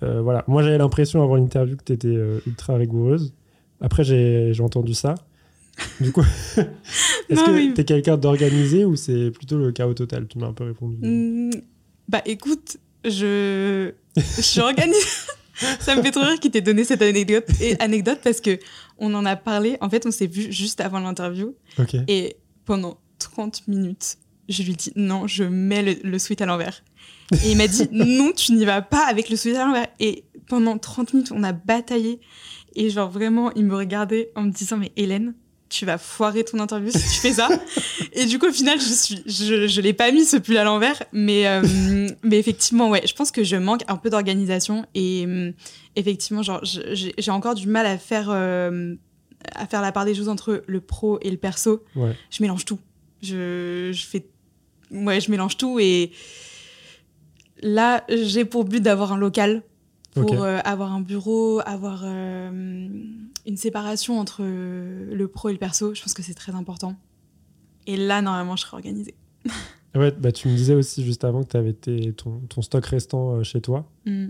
Euh, 0.03 0.21
voilà. 0.21 0.45
Moi, 0.49 0.63
j'avais 0.63 0.77
l'impression 0.77 1.23
avant 1.23 1.37
l'interview 1.37 1.79
que 1.79 1.85
tu 1.85 1.95
étais 1.95 2.15
ultra 2.47 2.75
rigoureuse. 2.75 3.33
Après, 3.81 4.05
j'ai 4.05 4.61
entendu 4.61 4.93
ça. 4.93 5.15
Du 6.03 6.13
coup, 6.13 6.21
est-ce 7.31 7.43
que 7.43 7.53
oui. 7.53 7.73
tu 7.75 7.81
es 7.81 7.85
quelqu'un 7.87 8.19
d'organisé 8.19 8.85
ou 8.85 8.97
c'est 8.97 9.31
plutôt 9.31 9.57
le 9.57 9.73
chaos 9.73 9.95
total? 9.95 10.29
Tu 10.29 10.39
m'as 10.39 10.49
un 10.49 10.53
peu 10.53 10.65
répondu. 10.65 10.99
Hum, 11.03 11.51
bah 12.07 12.21
écoute, 12.27 12.77
je, 13.05 13.93
je 14.17 14.43
suis 14.43 14.61
organisée. 14.61 15.01
Ça 15.81 15.97
me 15.97 16.03
fait 16.03 16.11
trop 16.11 16.21
rire 16.21 16.39
qu'il 16.39 16.51
t'ait 16.51 16.61
donné 16.61 16.85
cette 16.85 17.01
anecdote, 17.01 17.47
et 17.63 17.81
anecdote 17.81 18.19
parce 18.23 18.41
que 18.43 18.59
on 18.99 19.15
en 19.15 19.25
a 19.25 19.37
parlé. 19.37 19.79
En 19.81 19.89
fait, 19.89 20.05
on 20.05 20.11
s'est 20.11 20.27
vu 20.27 20.53
juste 20.53 20.81
avant 20.83 21.01
l'interview. 21.01 21.55
Et 22.09 22.37
pendant 22.67 22.99
30 23.19 23.67
minutes, 23.69 24.19
Je 24.49 24.63
lui 24.63 24.75
dis 24.75 24.93
non, 24.97 25.27
je 25.27 25.45
mets 25.45 25.83
le, 25.83 25.97
le 26.09 26.19
sweat 26.19 26.41
à 26.43 26.47
l'envers. 26.47 26.83
Et 27.45 27.51
il 27.53 27.57
m'a 27.57 27.67
dit 27.69 27.89
non, 27.93 28.33
tu 28.33 28.53
n'y 28.53 28.65
vas 28.65 28.83
pas 28.83 29.07
avec 29.07 29.31
le 29.31 29.37
sweat 29.37 29.57
à 29.57 29.65
l'envers. 29.67 29.89
Et 29.99 30.25
pendant 30.49 30.77
30 30.79 31.15
minutes, 31.15 31.33
on 31.33 31.43
a 31.43 31.53
bataillé. 31.53 32.21
Et 32.75 32.91
genre 32.91 33.11
vraiment, 33.11 33.51
il 33.55 33.65
me 33.65 33.75
regardait 33.75 34.31
en 34.35 34.43
me 34.43 34.51
disant 34.51 34.77
mais 34.77 34.93
Hélène, 34.97 35.35
tu 35.69 35.85
vas 35.85 35.99
foirer 35.99 36.45
ton 36.45 36.59
interview 36.59 36.91
si 36.91 36.99
tu 36.99 37.21
fais 37.21 37.33
ça. 37.33 37.49
et 38.13 38.27
du 38.27 38.39
coup, 38.39 38.47
au 38.47 38.53
final, 38.53 38.79
je 38.81 38.93
suis, 38.93 39.23
je, 39.27 39.67
je 39.67 39.81
l'ai 39.81 39.93
pas 39.93 40.11
mis 40.13 40.25
ce 40.25 40.37
pull 40.37 40.57
à 40.57 40.65
l'envers, 40.65 41.03
mais 41.13 41.47
euh, 41.47 42.09
mais 42.23 42.39
effectivement, 42.39 42.91
ouais, 42.91 43.03
je 43.07 43.15
pense 43.15 43.31
que 43.31 43.45
je 43.45 43.57
manque 43.57 43.83
un 43.89 43.97
peu 43.97 44.11
d'organisation 44.11 44.87
et 44.95 45.25
euh, 45.27 45.53
effectivement, 45.97 46.43
genre, 46.43 46.61
j'ai 46.63 47.31
encore 47.31 47.55
du 47.55 47.67
mal 47.67 47.87
à 47.87 47.99
faire 47.99 48.29
euh, 48.31 48.95
à 49.55 49.67
faire 49.67 49.83
la 49.83 49.93
part 49.93 50.05
des 50.05 50.15
choses 50.15 50.29
entre 50.29 50.63
le 50.67 50.81
pro 50.81 51.19
et 51.23 51.31
le 51.31 51.37
perso. 51.37 51.85
Ouais. 51.95 52.17
Je 52.31 52.43
mélange 52.43 52.65
tout. 52.65 52.79
Je, 53.23 53.91
je 53.93 54.07
fais, 54.07 54.27
ouais, 54.91 55.21
je 55.21 55.31
mélange 55.31 55.57
tout 55.57 55.79
et 55.81 56.13
là, 57.63 58.05
j'ai 58.09 58.45
pour 58.45 58.65
but 58.65 58.81
d'avoir 58.81 59.13
un 59.13 59.17
local 59.17 59.63
pour 60.23 60.33
Ok. 60.33 60.39
euh, 60.39 60.61
avoir 60.65 60.93
un 60.93 61.01
bureau, 61.01 61.61
avoir 61.65 62.03
euh, 62.05 62.51
une 63.47 63.57
séparation 63.57 64.19
entre 64.19 64.39
euh, 64.43 65.15
le 65.15 65.29
pro 65.29 65.49
et 65.49 65.53
le 65.53 65.59
perso. 65.59 65.95
Je 65.95 66.03
pense 66.03 66.15
que 66.15 66.23
c'est 66.23 66.35
très 66.35 66.53
important. 66.55 66.97
Et 67.87 67.97
là, 67.97 68.23
normalement, 68.23 68.57
je 68.57 68.63
serai 68.63 68.75
organisée. 68.77 69.15
Ouais, 69.95 70.11
bah, 70.13 70.33
tu 70.33 70.49
me 70.49 70.55
disais 70.57 70.75
aussi 70.75 71.05
juste 71.05 71.25
avant 71.25 71.43
que 71.43 71.49
tu 71.49 71.57
avais 71.57 71.73
tes- 71.73 72.13
ton, 72.13 72.41
ton 72.49 72.61
stock 72.63 72.85
restant 72.87 73.43
chez 73.43 73.61
toi. 73.61 73.89
Mm. 74.05 74.27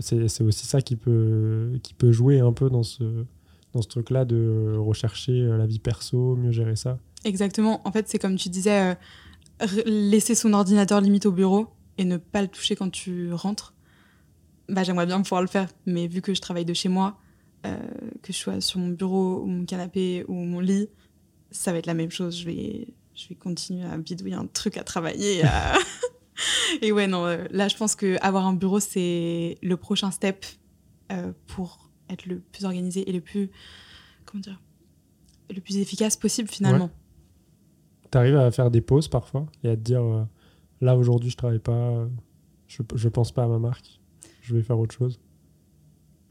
C'est 0.00 0.42
aussi 0.42 0.66
ça 0.66 0.80
qui 0.80 0.96
peut, 0.96 1.78
qui 1.82 1.94
peut 1.94 2.12
jouer 2.12 2.40
un 2.40 2.52
peu 2.52 2.70
dans 2.70 2.82
ce, 2.82 3.24
dans 3.72 3.82
ce 3.82 3.88
truc-là 3.88 4.24
de 4.24 4.74
rechercher 4.78 5.42
la 5.42 5.66
vie 5.66 5.78
perso, 5.78 6.34
mieux 6.36 6.50
gérer 6.52 6.76
ça. 6.76 6.98
Exactement. 7.24 7.80
En 7.86 7.92
fait, 7.92 8.08
c'est 8.08 8.18
comme 8.18 8.36
tu 8.36 8.48
disais, 8.48 8.96
euh, 9.62 9.66
laisser 9.86 10.34
son 10.34 10.52
ordinateur 10.54 11.00
limite 11.00 11.26
au 11.26 11.32
bureau 11.32 11.66
et 11.98 12.04
ne 12.04 12.16
pas 12.16 12.42
le 12.42 12.48
toucher 12.48 12.74
quand 12.76 12.90
tu 12.90 13.32
rentres. 13.32 13.74
Bah, 14.68 14.82
j'aimerais 14.82 15.06
bien 15.06 15.20
pouvoir 15.22 15.40
le 15.40 15.46
faire, 15.48 15.68
mais 15.86 16.06
vu 16.08 16.20
que 16.20 16.34
je 16.34 16.40
travaille 16.40 16.64
de 16.64 16.74
chez 16.74 16.88
moi, 16.88 17.18
euh, 17.66 17.76
que 18.22 18.32
je 18.32 18.38
sois 18.38 18.60
sur 18.60 18.78
mon 18.80 18.88
bureau 18.88 19.40
ou 19.42 19.46
mon 19.46 19.64
canapé 19.64 20.24
ou 20.28 20.34
mon 20.34 20.60
lit, 20.60 20.88
ça 21.50 21.72
va 21.72 21.78
être 21.78 21.86
la 21.86 21.94
même 21.94 22.10
chose. 22.10 22.38
Je 22.38 22.44
vais, 22.44 22.88
je 23.14 23.28
vais 23.28 23.34
continuer 23.34 23.84
à 23.84 23.96
bidouiller 23.96 24.34
un 24.34 24.46
truc 24.46 24.76
à 24.76 24.84
travailler. 24.84 25.42
à- 25.44 25.74
et 26.82 26.92
ouais, 26.92 27.06
non, 27.06 27.24
euh, 27.26 27.44
là, 27.50 27.68
je 27.68 27.76
pense 27.76 27.94
que 27.94 28.16
avoir 28.20 28.46
un 28.46 28.52
bureau, 28.52 28.78
c'est 28.80 29.56
le 29.62 29.76
prochain 29.76 30.10
step 30.10 30.44
euh, 31.12 31.32
pour 31.46 31.88
être 32.10 32.26
le 32.26 32.40
plus 32.40 32.64
organisé 32.64 33.08
et 33.08 33.12
le 33.12 33.20
plus, 33.20 33.50
comment 34.26 34.42
dire, 34.42 34.60
le 35.54 35.60
plus 35.62 35.78
efficace 35.78 36.16
possible 36.16 36.48
finalement. 36.48 36.90
Tu 38.10 38.18
arrives 38.18 38.36
à 38.36 38.50
faire 38.50 38.70
des 38.70 38.80
pauses 38.82 39.08
parfois 39.08 39.46
et 39.64 39.68
à 39.70 39.76
te 39.76 39.80
dire 39.80 40.02
euh, 40.02 40.24
là 40.80 40.96
aujourd'hui 40.96 41.30
je 41.30 41.36
travaille 41.36 41.58
pas, 41.58 41.72
euh, 41.72 42.06
je, 42.66 42.82
je 42.94 43.08
pense 43.08 43.32
pas 43.32 43.44
à 43.44 43.48
ma 43.48 43.58
marque, 43.58 43.97
je 44.48 44.54
vais 44.56 44.62
faire 44.62 44.78
autre 44.78 44.94
chose. 44.94 45.20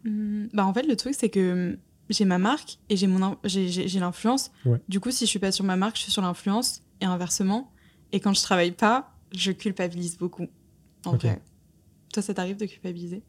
Hmm, 0.04 0.48
Bah 0.54 0.66
en 0.66 0.74
fait, 0.74 0.84
le 0.84 0.96
truc, 0.96 1.14
c'est 1.18 1.30
que 1.30 1.72
hum, 1.74 1.78
j'ai 2.10 2.26
ma 2.26 2.38
marque 2.38 2.80
et 2.90 2.96
j'ai 2.98 3.08
mon 3.08 3.38
j'ai- 3.44 4.00
l'influence. 4.00 4.52
Ouais. 4.66 4.82
Du 4.90 5.00
coup, 5.00 5.12
si 5.12 5.26
je 5.26 5.30
suis 5.30 5.40
pas 5.40 5.52
sur 5.52 5.66
ma 5.66 5.76
marque, 5.76 5.98
je 5.98 6.04
suis 6.04 6.12
sur 6.12 6.22
l'influence 6.22 6.82
et 7.02 7.06
inversement. 7.06 7.72
Et 8.12 8.20
quand 8.20 8.34
je 8.34 8.42
travaille 8.42 8.72
pas, 8.72 9.14
je 9.36 9.52
culpabilise 9.52 10.18
beaucoup. 10.18 10.48
En 11.06 11.12
vrai. 11.16 11.42
Toi, 12.14 12.24
ça 12.24 12.34
t'arrive 12.34 12.58
de 12.58 12.66
culpabiliser? 12.66 13.22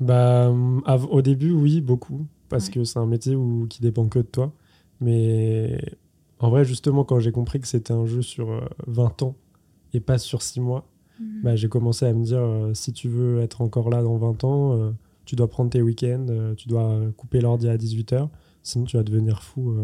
Bah, 0.00 0.52
av- 0.86 1.08
au 1.10 1.22
début, 1.22 1.50
oui, 1.50 1.80
beaucoup, 1.80 2.26
parce 2.48 2.66
Ouais. 2.66 2.74
que 2.74 2.84
c'est 2.84 2.98
un 3.00 3.06
métier 3.06 3.34
où, 3.34 3.66
qui 3.68 3.80
dépend 3.82 4.06
que 4.08 4.20
de 4.20 4.24
toi. 4.26 4.52
Mais 5.00 5.80
en 6.38 6.50
vrai, 6.50 6.64
justement, 6.64 7.04
quand 7.04 7.18
j'ai 7.18 7.32
compris 7.32 7.60
que 7.60 7.66
c'était 7.66 7.92
un 7.92 8.06
jeu 8.06 8.22
sur 8.22 8.50
euh, 8.50 8.60
20 8.86 9.22
ans 9.22 9.34
et 9.92 10.00
pas 10.00 10.18
sur 10.18 10.42
6 10.42 10.60
mois, 10.60 10.88
bah, 11.20 11.56
j'ai 11.56 11.68
commencé 11.68 12.06
à 12.06 12.12
me 12.12 12.24
dire 12.24 12.40
euh, 12.40 12.74
si 12.74 12.92
tu 12.92 13.08
veux 13.08 13.40
être 13.40 13.60
encore 13.60 13.90
là 13.90 14.02
dans 14.02 14.16
20 14.16 14.44
ans, 14.44 14.72
euh, 14.72 14.90
tu 15.24 15.36
dois 15.36 15.48
prendre 15.48 15.70
tes 15.70 15.82
week-ends, 15.82 16.26
euh, 16.30 16.54
tu 16.54 16.68
dois 16.68 17.00
couper 17.16 17.40
l'ordi 17.40 17.68
à 17.68 17.76
18h, 17.76 18.28
sinon 18.62 18.84
tu 18.84 18.96
vas 18.96 19.02
devenir 19.02 19.42
fou 19.42 19.76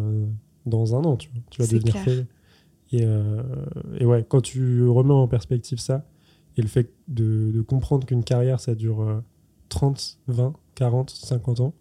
dans 0.66 0.94
un 0.94 1.04
an, 1.04 1.16
tu, 1.16 1.28
vois. 1.30 1.42
tu 1.50 1.62
vas 1.62 1.66
devenir 1.68 1.96
fou. 1.96 2.10
Et, 2.92 3.04
et 3.98 4.04
ouais, 4.06 4.24
quand 4.28 4.40
tu 4.40 4.86
remets 4.86 5.12
en 5.12 5.26
perspective 5.26 5.78
ça, 5.78 6.04
et 6.56 6.62
le 6.62 6.68
fait 6.68 6.92
de, 7.08 7.50
de 7.52 7.62
comprendre 7.62 8.06
qu'une 8.06 8.24
carrière, 8.24 8.60
ça 8.60 8.74
dure 8.74 9.02
euh, 9.02 9.20
30, 9.68 10.18
20, 10.28 10.54
40, 10.74 11.10
50 11.10 11.60
ans, 11.60 11.74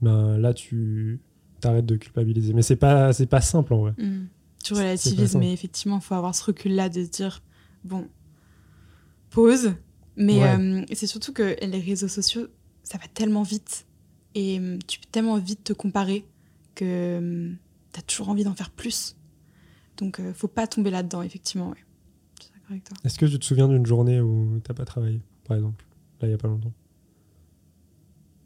ben 0.00 0.38
là, 0.38 0.54
tu 0.54 1.20
t'arrêtes 1.60 1.86
de 1.86 1.96
culpabiliser. 1.96 2.52
Mais 2.54 2.62
c'est 2.62 2.76
pas, 2.76 3.12
pas 3.28 3.40
simple 3.40 3.74
en 3.74 3.78
vrai. 3.78 3.92
Hmm. 3.98 4.26
Tu 4.62 4.74
relativises, 4.74 5.36
mais 5.36 5.52
effectivement, 5.52 5.96
il 5.96 6.02
faut 6.02 6.14
avoir 6.14 6.34
ce 6.34 6.44
recul-là 6.44 6.88
de 6.88 7.04
se 7.04 7.10
dire 7.10 7.42
bon, 7.84 8.06
pause. 9.30 9.74
Mais 10.16 10.38
Ouais. 10.40 10.56
euh, 10.58 10.84
c'est 10.94 11.06
surtout 11.06 11.32
que 11.32 11.56
les 11.64 11.80
réseaux 11.80 12.08
sociaux, 12.08 12.46
ça 12.82 12.98
va 12.98 13.04
tellement 13.12 13.42
vite. 13.42 13.86
Et 14.34 14.58
hum, 14.58 14.78
tu 14.86 14.98
peux 14.98 15.06
tellement 15.10 15.38
vite 15.38 15.64
te 15.64 15.72
comparer 15.72 16.26
que 16.74 17.50
tu 17.92 17.98
as 17.98 18.02
toujours 18.02 18.28
envie 18.28 18.44
d'en 18.44 18.54
faire 18.54 18.70
plus. 18.70 19.16
Donc, 19.98 20.20
euh, 20.20 20.32
faut 20.34 20.48
pas 20.48 20.66
tomber 20.66 20.90
là-dedans, 20.90 21.22
effectivement. 21.22 21.70
Ouais. 21.70 22.80
Est-ce 23.04 23.18
que 23.18 23.26
tu 23.26 23.38
te 23.38 23.44
souviens 23.44 23.68
d'une 23.68 23.86
journée 23.86 24.20
où 24.20 24.60
t'as 24.64 24.74
pas 24.74 24.84
travaillé, 24.84 25.20
par 25.46 25.56
exemple 25.56 25.84
Là, 26.20 26.28
il 26.28 26.30
y 26.32 26.34
a 26.34 26.38
pas 26.38 26.48
longtemps? 26.48 26.72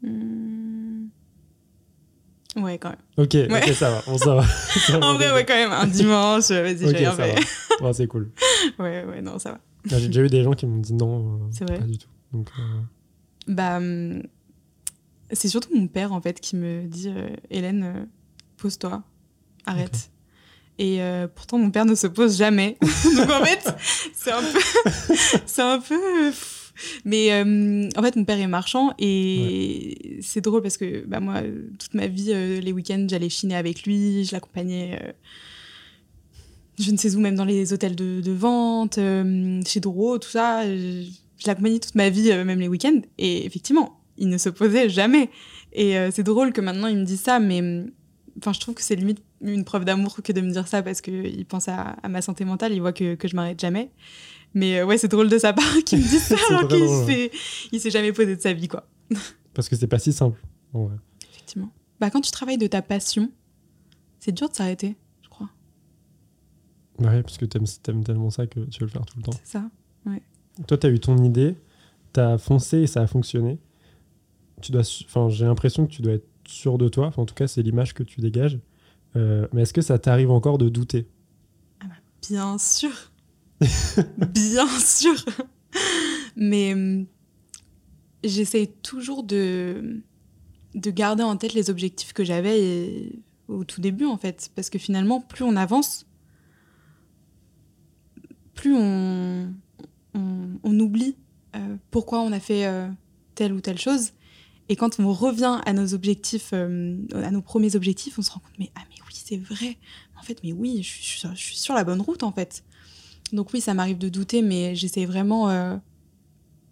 Hmm. 0.03 1.07
Ouais, 2.57 2.77
quand 2.77 2.89
même. 2.89 2.99
Ok, 3.17 3.33
Ouais. 3.33 3.47
ok, 3.69 3.73
ça 3.73 3.89
va. 3.91 4.03
On 4.07 4.17
ça 4.17 4.35
va. 4.35 4.43
En 5.05 5.13
vrai, 5.15 5.31
ouais, 5.33 5.45
quand 5.45 5.55
même. 5.55 5.71
Un 5.71 5.87
dimanche, 5.87 6.49
vas-y, 6.51 6.77
j'ai 6.79 6.85
rien 6.87 7.13
fait. 7.13 7.35
c'est 7.93 8.07
cool. 8.07 8.29
Ouais, 8.79 9.03
ouais, 9.05 9.21
non, 9.21 9.39
ça 9.39 9.53
va. 9.53 9.59
J'ai 9.85 10.07
déjà 10.07 10.21
eu 10.23 10.29
des 10.29 10.43
gens 10.43 10.53
qui 10.53 10.65
m'ont 10.65 10.77
dit 10.79 10.93
non, 10.93 11.39
euh, 11.61 11.65
vrai 11.65 11.79
pas 11.79 11.85
du 11.85 11.97
tout. 11.97 12.09
Donc, 12.33 12.49
euh, 12.59 12.63
Bah, 13.47 13.77
hum, 13.77 14.23
c'est 15.31 15.47
surtout 15.47 15.75
mon 15.75 15.87
père, 15.87 16.13
en 16.13 16.21
fait, 16.21 16.39
qui 16.39 16.55
me 16.55 16.85
dit 16.85 17.09
euh, 17.09 17.29
Hélène, 17.49 18.07
pose-toi, 18.57 19.03
arrête. 19.65 20.11
Et 20.77 21.01
euh, 21.01 21.27
pourtant, 21.27 21.57
mon 21.59 21.69
père 21.71 21.85
ne 21.85 21.95
se 21.95 22.07
pose 22.07 22.37
jamais. 22.37 22.77
Donc, 23.15 23.29
en 23.29 23.45
fait, 23.45 23.75
c'est 24.13 24.31
un 24.31 24.41
peu. 24.41 24.59
c'est 25.45 25.61
un 25.61 25.79
peu. 25.79 26.31
Mais 27.05 27.31
euh, 27.33 27.89
en 27.95 28.01
fait, 28.01 28.15
mon 28.15 28.25
père 28.25 28.39
est 28.39 28.47
marchand 28.47 28.93
et 28.97 30.17
c'est 30.21 30.41
drôle 30.41 30.61
parce 30.63 30.77
que 30.77 31.05
bah, 31.05 31.19
moi, 31.19 31.41
toute 31.77 31.93
ma 31.93 32.07
vie, 32.07 32.31
euh, 32.31 32.59
les 32.59 32.71
week-ends, 32.71 33.05
j'allais 33.07 33.29
chiner 33.29 33.55
avec 33.55 33.83
lui, 33.83 34.23
je 34.25 34.31
l'accompagnais. 34.31 35.13
Euh, 36.79 36.83
je 36.83 36.91
ne 36.91 36.97
sais 36.97 37.15
où, 37.15 37.19
même 37.19 37.35
dans 37.35 37.45
les 37.45 37.73
hôtels 37.73 37.95
de, 37.95 38.21
de 38.21 38.31
vente, 38.31 38.97
euh, 38.97 39.61
chez 39.65 39.79
Doro, 39.79 40.17
tout 40.17 40.29
ça. 40.29 40.65
Je, 40.65 41.07
je 41.37 41.47
l'accompagnais 41.47 41.79
toute 41.79 41.95
ma 41.95 42.09
vie, 42.09 42.31
euh, 42.31 42.43
même 42.45 42.59
les 42.59 42.67
week-ends. 42.67 43.01
Et 43.17 43.45
effectivement, 43.45 43.99
il 44.17 44.29
ne 44.29 44.37
se 44.37 44.49
posait 44.49 44.89
jamais. 44.89 45.29
Et 45.73 45.97
euh, 45.97 46.09
c'est 46.11 46.23
drôle 46.23 46.53
que 46.53 46.61
maintenant 46.61 46.87
il 46.87 46.97
me 46.97 47.03
dise 47.05 47.21
ça, 47.21 47.39
mais 47.39 47.59
hum, 47.59 47.91
enfin, 48.37 48.53
je 48.53 48.59
trouve 48.59 48.75
que 48.75 48.83
c'est 48.83 48.95
limite 48.95 49.23
une 49.41 49.65
preuve 49.65 49.85
d'amour 49.85 50.21
que 50.23 50.31
de 50.31 50.41
me 50.41 50.51
dire 50.51 50.67
ça 50.67 50.83
parce 50.83 51.01
qu'il 51.01 51.45
pense 51.45 51.67
à, 51.67 51.95
à 52.03 52.09
ma 52.09 52.21
santé 52.21 52.45
mentale, 52.45 52.73
il 52.73 52.81
voit 52.81 52.93
que, 52.93 53.15
que 53.15 53.27
je 53.27 53.35
m'arrête 53.35 53.59
jamais. 53.59 53.89
Mais 54.53 54.79
euh, 54.79 54.85
ouais, 54.85 54.97
c'est 54.97 55.07
drôle 55.07 55.29
de 55.29 55.37
sa 55.39 55.53
part 55.53 55.73
qu'il 55.85 55.99
me 55.99 56.03
dise 56.03 56.21
ça 56.27 56.35
alors 56.49 56.67
qu'il 56.67 56.79
drôle, 56.79 57.05
s'est, 57.07 57.31
il 57.71 57.79
s'est 57.79 57.91
jamais 57.91 58.11
posé 58.11 58.35
de 58.35 58.41
sa 58.41 58.53
vie, 58.53 58.67
quoi. 58.67 58.87
parce 59.53 59.67
que 59.67 59.75
c'est 59.75 59.87
pas 59.87 59.99
si 59.99 60.13
simple. 60.13 60.39
en 60.73 60.85
vrai. 60.85 60.95
Effectivement. 61.33 61.71
Bah, 61.99 62.09
quand 62.09 62.21
tu 62.21 62.31
travailles 62.31 62.57
de 62.57 62.67
ta 62.67 62.81
passion, 62.81 63.31
c'est 64.19 64.31
dur 64.31 64.49
de 64.49 64.55
s'arrêter. 64.55 64.95
Ouais, 67.01 67.23
parce 67.23 67.37
que 67.37 67.45
t'aimes 67.45 67.65
aimes 67.87 68.03
tellement 68.03 68.29
ça 68.29 68.47
que 68.47 68.59
tu 68.65 68.79
veux 68.79 68.85
le 68.85 68.91
faire 68.91 69.05
tout 69.05 69.17
le 69.17 69.23
temps. 69.23 69.31
C'est 69.43 69.57
ça. 69.57 69.69
Toi, 70.67 70.77
t'as 70.77 70.89
eu 70.89 70.99
ton 70.99 71.17
idée, 71.23 71.55
t'as 72.13 72.37
foncé 72.37 72.79
et 72.79 72.87
ça 72.87 73.01
a 73.01 73.07
fonctionné. 73.07 73.57
Tu 74.61 74.71
dois, 74.71 74.83
su- 74.83 75.05
enfin, 75.05 75.29
j'ai 75.29 75.45
l'impression 75.45 75.87
que 75.87 75.91
tu 75.91 76.01
dois 76.01 76.13
être 76.13 76.27
sûr 76.45 76.77
de 76.77 76.87
toi. 76.89 77.11
En 77.17 77.25
tout 77.25 77.33
cas, 77.33 77.47
c'est 77.47 77.61
l'image 77.63 77.93
que 77.93 78.03
tu 78.03 78.19
dégages. 78.21 78.59
Euh, 79.15 79.47
mais 79.53 79.61
est-ce 79.63 79.73
que 79.73 79.81
ça 79.81 79.97
t'arrive 79.97 80.29
encore 80.29 80.57
de 80.57 80.69
douter? 80.69 81.07
Bien 82.29 82.57
sûr. 82.57 82.91
Bien 84.33 84.67
sûr. 84.79 85.15
Mais 86.35 86.73
hum, 86.73 87.05
j'essaye 88.23 88.67
toujours 88.83 89.23
de, 89.23 90.01
de 90.75 90.91
garder 90.91 91.23
en 91.23 91.37
tête 91.37 91.53
les 91.53 91.69
objectifs 91.69 92.13
que 92.13 92.23
j'avais 92.23 93.13
au 93.47 93.63
tout 93.63 93.81
début, 93.81 94.05
en 94.05 94.17
fait. 94.17 94.51
Parce 94.55 94.69
que 94.69 94.77
finalement, 94.79 95.21
plus 95.21 95.43
on 95.43 95.55
avance, 95.55 96.05
plus 98.53 98.75
on, 98.75 99.53
oublie 100.63 101.15
euh, 101.55 101.75
pourquoi 101.91 102.21
on 102.21 102.31
a 102.31 102.39
fait 102.39 102.65
euh, 102.65 102.87
telle 103.35 103.53
ou 103.53 103.61
telle 103.61 103.77
chose. 103.77 104.11
Et 104.69 104.75
quand 104.75 104.99
on 104.99 105.11
revient 105.11 105.59
à 105.65 105.73
nos 105.73 105.93
objectifs, 105.93 106.51
euh, 106.53 106.97
à 107.13 107.31
nos 107.31 107.41
premiers 107.41 107.75
objectifs, 107.75 108.17
on 108.17 108.21
se 108.21 108.31
rend 108.31 108.39
compte, 108.39 108.57
mais 108.57 108.71
ah 108.75 108.81
mais 108.89 108.95
oui, 109.05 109.13
c'est 109.13 109.37
vrai. 109.37 109.77
En 110.17 110.23
fait, 110.23 110.39
mais 110.43 110.53
oui, 110.53 110.81
je 110.83 110.89
suis, 111.35 111.57
sur 111.57 111.73
la 111.73 111.83
bonne 111.83 112.01
route, 112.01 112.23
en 112.23 112.31
fait. 112.31 112.63
Donc 113.33 113.53
oui, 113.53 113.61
ça 113.61 113.73
m'arrive 113.73 113.97
de 113.97 114.09
douter, 114.09 114.41
mais 114.41 114.75
j'essaie 114.75 115.05
vraiment 115.05 115.45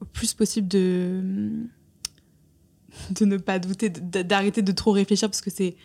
au 0.01 0.05
plus 0.05 0.33
possible 0.33 0.67
de 0.67 1.67
de 3.11 3.25
ne 3.25 3.37
pas 3.37 3.59
douter, 3.59 3.89
d'arrêter 3.89 4.61
de 4.61 4.71
trop 4.71 4.91
réfléchir 4.91 5.29
parce 5.29 5.41
que 5.41 5.49
c'est 5.49 5.75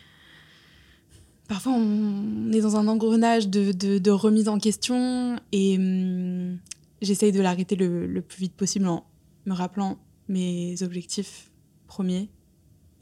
parfois 1.47 1.73
on 1.73 2.51
est 2.51 2.61
dans 2.61 2.75
un 2.75 2.87
engrenage 2.87 3.47
de, 3.49 3.71
de, 3.71 3.97
de 3.97 4.11
remise 4.11 4.47
en 4.47 4.57
question 4.59 5.37
et 5.51 5.77
hum, 5.77 6.57
j'essaye 7.01 7.31
de 7.31 7.41
l'arrêter 7.41 7.75
le, 7.75 8.07
le 8.07 8.21
plus 8.21 8.39
vite 8.41 8.53
possible 8.53 8.87
en 8.87 9.05
me 9.45 9.53
rappelant 9.53 9.97
mes 10.27 10.75
objectifs 10.81 11.51
premiers 11.87 12.29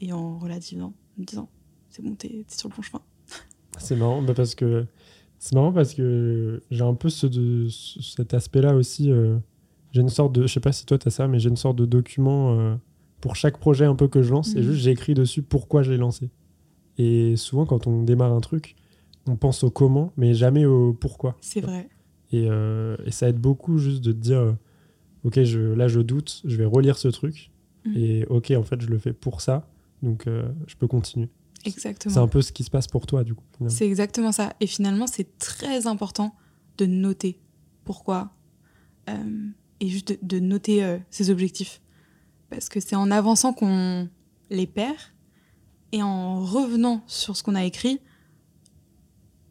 et 0.00 0.12
en 0.12 0.38
relativisant, 0.38 0.92
en 1.16 1.20
me 1.20 1.24
disant 1.24 1.48
c'est 1.90 2.02
bon, 2.02 2.14
t'es 2.14 2.44
sur 2.48 2.68
le 2.68 2.74
bon 2.76 2.82
chemin. 2.82 3.00
C'est 3.78 3.96
marrant 3.96 4.22
bah, 4.22 4.34
parce 4.34 4.54
que 4.54 4.86
c'est 5.38 5.54
marrant 5.54 5.72
parce 5.72 5.94
que 5.94 6.62
j'ai 6.70 6.82
un 6.84 6.94
peu 6.94 7.08
ce 7.08 7.26
de, 7.26 7.68
cet 7.68 8.34
aspect-là 8.34 8.74
aussi. 8.74 9.10
euh, 9.10 9.36
j'ai 9.92 10.00
une 10.00 10.08
sorte 10.08 10.32
de, 10.34 10.42
je 10.46 10.52
sais 10.52 10.60
pas 10.60 10.72
si 10.72 10.84
toi 10.86 10.98
t'as 10.98 11.10
ça, 11.10 11.28
mais 11.28 11.38
j'ai 11.38 11.48
une 11.48 11.56
sorte 11.56 11.76
de 11.76 11.86
document 11.86 12.58
euh, 12.58 12.74
pour 13.20 13.36
chaque 13.36 13.58
projet 13.58 13.84
un 13.84 13.94
peu 13.94 14.08
que 14.08 14.22
je 14.22 14.32
lance 14.32 14.54
et 14.54 14.58
Mhm. 14.60 14.64
juste 14.64 14.82
j'ai 14.82 14.90
écrit 14.90 15.14
dessus 15.14 15.42
pourquoi 15.42 15.82
je 15.82 15.92
l'ai 15.92 15.96
lancé. 15.98 16.30
Et 16.98 17.36
souvent 17.36 17.66
quand 17.66 17.86
on 17.86 18.02
démarre 18.02 18.32
un 18.32 18.40
truc, 18.40 18.76
on 19.26 19.36
pense 19.36 19.64
au 19.64 19.70
comment, 19.70 20.12
mais 20.16 20.34
jamais 20.34 20.64
au 20.66 20.92
pourquoi. 20.92 21.36
C'est 21.40 21.60
vrai. 21.60 21.88
Et, 22.32 22.46
euh, 22.48 22.96
et 23.04 23.10
ça 23.10 23.28
aide 23.28 23.38
beaucoup 23.38 23.78
juste 23.78 24.02
de 24.02 24.12
te 24.12 24.18
dire, 24.18 24.38
euh, 24.38 24.52
ok, 25.24 25.42
je, 25.42 25.60
là 25.60 25.88
je 25.88 26.00
doute, 26.00 26.42
je 26.44 26.56
vais 26.56 26.64
relire 26.64 26.98
ce 26.98 27.08
truc. 27.08 27.50
Mhm. 27.84 27.96
Et 27.96 28.26
ok, 28.26 28.52
en 28.56 28.62
fait, 28.62 28.80
je 28.80 28.88
le 28.88 28.98
fais 28.98 29.12
pour 29.12 29.40
ça, 29.40 29.68
donc 30.02 30.26
euh, 30.26 30.42
je 30.66 30.76
peux 30.76 30.86
continuer. 30.88 31.28
C'est 31.62 31.68
un 31.68 31.72
Exactement. 31.72 32.28
peu 32.28 32.42
ce 32.42 32.52
qui 32.52 32.62
se 32.62 32.70
passe 32.70 32.88
pour 32.88 33.06
toi, 33.06 33.24
du 33.24 33.34
coup. 33.34 33.44
C'est 33.68 33.86
exactement 33.86 34.32
ça. 34.32 34.52
Et 34.60 34.66
finalement, 34.66 35.06
c'est 35.06 35.38
très 35.38 35.86
important 35.86 36.34
de 36.76 36.84
noter 36.84 37.40
pourquoi 37.84 38.32
euh, 39.08 39.14
et 39.80 39.88
juste 39.88 40.08
de, 40.08 40.18
de 40.22 40.40
noter 40.40 40.98
ses 41.10 41.30
objectifs. 41.30 41.80
Parce 42.50 42.68
que 42.68 42.80
c'est 42.80 42.96
en 42.96 43.10
avançant 43.10 43.54
qu'on 43.54 44.08
les 44.50 44.66
perd 44.66 44.96
et 45.94 46.02
en 46.02 46.40
revenant 46.44 47.04
sur 47.06 47.36
ce 47.36 47.44
qu'on 47.44 47.54
a 47.54 47.64
écrit, 47.64 48.00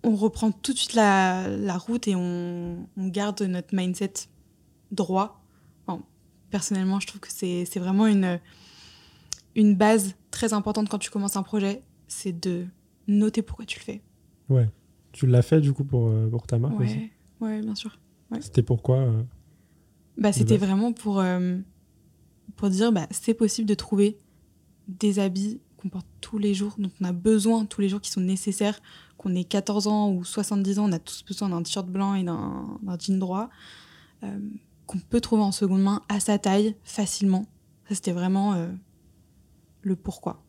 on 0.04 0.16
reprend 0.16 0.52
tout 0.52 0.74
de 0.74 0.78
suite 0.78 0.94
la, 0.94 1.48
la 1.48 1.78
route 1.78 2.06
et 2.10 2.16
on, 2.16 2.86
on 2.98 3.08
garde 3.08 3.42
notre 3.44 3.74
mindset 3.74 4.14
droit. 4.92 5.42
Enfin, 5.88 6.04
personnellement, 6.50 7.00
je 7.00 7.08
trouve 7.08 7.22
que 7.22 7.32
c'est 7.32 7.80
vraiment 7.80 8.08
une, 8.08 8.42
une 9.56 9.76
base 9.76 10.16
très 10.32 10.52
importante 10.52 10.90
quand 10.90 11.00
tu 11.00 11.10
commences 11.10 11.38
un 11.38 11.44
projet, 11.44 11.82
c'est 12.10 12.38
de 12.38 12.66
noter 13.08 13.42
pourquoi 13.42 13.66
tu 13.66 13.80
le 13.80 13.86
fais. 13.86 14.02
Ouais. 14.50 14.70
Tu 15.14 15.26
l'as 15.26 15.44
fait, 15.44 15.62
du 15.62 15.72
coup, 15.72 15.86
pour, 15.86 16.10
euh, 16.10 16.28
pour 16.28 16.46
ta 16.46 16.60
marque 16.60 16.78
aussi? 16.82 16.98
Ouais, 17.40 17.48
ouais, 17.48 17.62
bien 17.62 17.76
sûr. 17.76 17.98
C'était 18.42 18.64
pourquoi 18.64 18.98
euh, 18.98 19.24
Bah, 20.18 20.34
c'était 20.34 20.58
vraiment 20.58 20.92
pour, 20.92 21.22
euh, 21.22 21.58
pour 22.58 22.70
dire 22.70 22.92
bah, 22.92 23.08
c'est 23.12 23.34
possible 23.34 23.70
de 23.70 23.76
trouver 23.76 24.20
des 24.90 25.20
habits 25.20 25.62
qu'on 25.84 25.90
porte 25.90 26.08
tous 26.22 26.38
les 26.38 26.54
jours, 26.54 26.74
dont 26.78 26.90
on 27.02 27.04
a 27.04 27.12
besoin 27.12 27.66
tous 27.66 27.82
les 27.82 27.90
jours, 27.90 28.02
qui 28.02 28.10
sont 28.10 28.22
nécessaires, 28.22 28.80
qu'on 29.18 29.36
ait 29.36 29.44
14 29.44 29.88
ans 29.88 30.12
ou 30.12 30.24
70 30.24 30.80
ans, 30.80 30.90
on 30.90 30.92
a 30.94 31.00
tous 31.00 31.24
besoin 31.26 31.50
d'un 31.50 31.62
t-shirt 31.62 31.88
blanc 31.88 32.16
et 32.16 32.24
d'un 32.24 32.80
jean 33.00 33.20
droit, 33.20 33.50
euh, 34.24 34.40
qu'on 34.88 35.00
peut 35.00 35.22
trouver 35.22 35.44
en 35.44 35.52
seconde 35.52 35.84
main 35.84 36.02
à 36.08 36.20
sa 36.20 36.40
taille 36.40 36.76
facilement. 36.84 37.46
Ça, 37.90 37.96
c'était 37.96 38.14
vraiment 38.14 38.54
euh, 38.54 38.68
le 39.82 39.96
pourquoi 39.96 40.42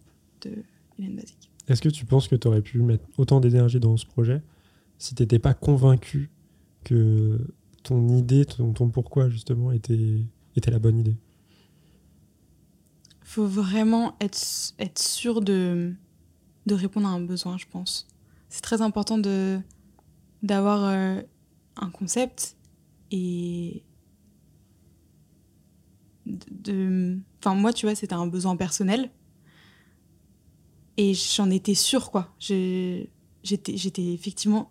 de 0.43 0.51
Hélène 0.99 1.17
Basique. 1.17 1.51
Est-ce 1.67 1.83
que 1.83 1.89
tu 1.89 2.05
penses 2.05 2.29
que 2.29 2.37
tu 2.37 2.47
aurais 2.47 2.63
pu 2.63 2.81
mettre 2.83 3.05
autant 3.19 3.41
d'énergie 3.41 3.81
dans 3.81 3.97
ce 3.97 4.07
projet 4.07 4.43
si 4.99 5.15
t'étais 5.15 5.41
pas 5.41 5.55
convaincu 5.55 6.31
que 6.85 7.41
ton 7.83 8.09
idée, 8.09 8.45
ton, 8.45 8.73
ton 8.73 8.89
pourquoi, 8.89 9.29
justement, 9.29 9.73
était, 9.73 10.21
était 10.57 10.71
la 10.71 10.79
bonne 10.79 10.99
idée? 10.99 11.17
Faut 13.35 13.47
vraiment 13.47 14.15
être, 14.21 14.39
être 14.79 15.01
sûr 15.01 15.41
de, 15.41 15.93
de 16.67 16.75
répondre 16.75 17.09
à 17.09 17.11
un 17.11 17.21
besoin, 17.21 17.59
je 17.59 17.67
pense. 17.67 18.07
C'est 18.49 18.63
très 18.63 18.81
important 18.81 19.19
de 19.19 19.59
d'avoir 20.45 20.85
euh, 20.85 21.21
un 21.77 21.91
concept 21.91 22.57
et 23.11 23.83
de-. 26.27 27.19
Enfin, 27.41 27.57
moi, 27.57 27.73
tu 27.73 27.87
vois, 27.87 27.95
c'était 27.97 28.15
un 28.15 28.27
besoin 28.29 28.57
personnel. 28.57 29.11
Et 30.97 31.15
j'en 31.15 31.51
étais 31.51 31.75
sûre, 31.75 32.13
quoi. 32.13 32.33
J'étais 32.39 33.11
j'étais 33.77 34.13
effectivement 34.13 34.71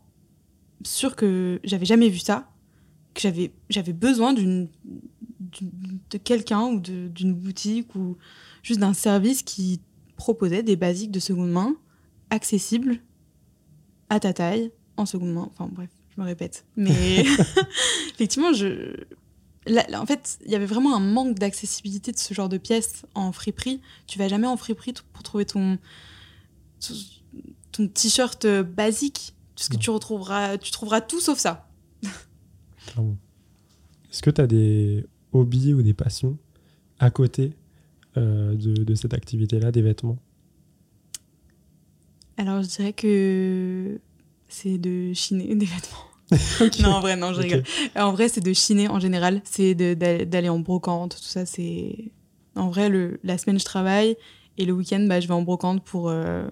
sûre 0.85 1.17
que 1.17 1.59
j'avais 1.65 1.85
jamais 1.85 2.07
vu 2.07 2.19
ça, 2.19 2.49
que 3.13 3.19
j'avais 3.19 3.51
j'avais 3.69 3.93
besoin 3.93 4.31
d'une 4.31 4.69
de 6.09 6.17
quelqu'un 6.17 6.63
ou 6.67 6.79
d'une 6.79 7.33
boutique 7.33 7.93
ou 7.95 8.17
juste 8.63 8.79
d'un 8.79 8.93
service 8.93 9.43
qui 9.43 9.79
proposait 10.15 10.63
des 10.63 10.75
basiques 10.75 11.11
de 11.11 11.19
seconde 11.19 11.51
main 11.51 11.75
accessibles 12.31 12.99
à 14.09 14.19
ta 14.19 14.33
taille 14.33 14.71
en 14.97 15.05
seconde 15.05 15.33
main. 15.33 15.49
Enfin 15.51 15.69
bref, 15.71 15.89
je 16.15 16.19
me 16.21 16.25
répète. 16.25 16.65
Mais 16.75 17.23
effectivement, 18.13 18.53
je... 18.53 18.95
là- 19.67 19.85
là, 19.89 20.01
en 20.01 20.05
fait, 20.05 20.39
il 20.45 20.51
y 20.51 20.55
avait 20.55 20.65
vraiment 20.65 20.95
un 20.95 20.99
manque 20.99 21.37
d'accessibilité 21.37 22.11
de 22.11 22.17
ce 22.17 22.33
genre 22.33 22.49
de 22.49 22.57
pièces 22.57 23.05
en 23.15 23.31
friperie. 23.31 23.81
Tu 24.07 24.17
vas 24.17 24.27
jamais 24.27 24.47
en 24.47 24.57
friperie 24.57 24.93
pour 25.13 25.23
trouver 25.23 25.45
ton, 25.45 25.77
ton 27.71 27.87
t-shirt 27.87 28.45
euh, 28.45 28.63
basique. 28.63 29.33
Parce 29.55 29.67
que 29.69 29.73
Non. 29.75 29.79
tu 29.79 29.89
retrouveras, 29.91 30.57
tu 30.57 30.71
trouveras 30.71 31.01
tout 31.01 31.19
sauf 31.19 31.37
ça. 31.37 31.69
clairement. 32.87 33.17
Est-ce 34.11 34.21
que 34.21 34.29
tu 34.29 34.41
as 34.41 34.47
des 34.47 35.05
hobbies 35.31 35.73
ou 35.73 35.81
des 35.81 35.93
passions 35.93 36.37
à 36.99 37.09
côté 37.11 37.53
euh, 38.17 38.55
de, 38.55 38.83
de 38.83 38.95
cette 38.95 39.13
activité-là, 39.13 39.71
des 39.71 39.81
vêtements? 39.81 40.17
Alors 42.37 42.61
je 42.61 42.67
dirais 42.67 42.93
que 42.93 43.99
c'est 44.47 44.77
de 44.77 45.13
chiner 45.13 45.55
des 45.55 45.65
vêtements. 45.65 46.13
Non, 46.81 46.89
en 46.89 46.99
vrai, 46.99 47.15
non, 47.15 47.33
je 47.33 47.41
rigole. 47.41 47.63
En 47.95 48.11
vrai, 48.11 48.29
c'est 48.29 48.41
de 48.41 48.53
chiner 48.53 48.87
en 48.87 48.99
général. 48.99 49.41
C'est 49.43 49.75
d'aller 49.75 50.49
en 50.49 50.59
brocante, 50.59 51.15
tout 51.15 51.27
ça. 51.27 51.45
C'est 51.45 52.11
En 52.55 52.69
vrai, 52.69 52.89
le, 52.89 53.19
la 53.23 53.37
semaine, 53.37 53.59
je 53.59 53.65
travaille. 53.65 54.15
Et 54.57 54.65
le 54.65 54.73
week-end, 54.73 55.05
bah, 55.07 55.19
je 55.19 55.27
vais 55.27 55.33
en 55.33 55.41
brocante 55.41 55.83
pour, 55.83 56.09
euh, 56.09 56.47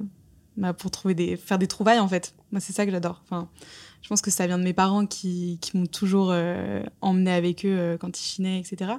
bah, 0.58 0.74
pour 0.74 0.92
trouver 0.92 1.14
des, 1.14 1.38
faire 1.38 1.60
des 1.60 1.68
trouvailles, 1.68 2.00
en 2.00 2.08
fait. 2.08 2.36
Moi, 2.52 2.60
c'est 2.60 2.74
ça 2.74 2.86
que 2.86 2.92
j'adore. 2.92 3.22
Enfin, 3.24 3.50
je 4.02 4.10
pense 4.10 4.22
que 4.22 4.32
ça 4.32 4.48
vient 4.48 4.58
de 4.58 4.64
mes 4.64 4.74
parents 4.74 5.06
qui, 5.06 5.60
qui 5.62 5.78
m'ont 5.78 5.86
toujours 5.86 6.32
euh, 6.32 6.84
emmené 7.02 7.32
avec 7.32 7.66
eux 7.66 7.78
euh, 7.78 7.98
quand 7.98 8.20
ils 8.20 8.24
chinaient, 8.24 8.60
etc. 8.60 8.94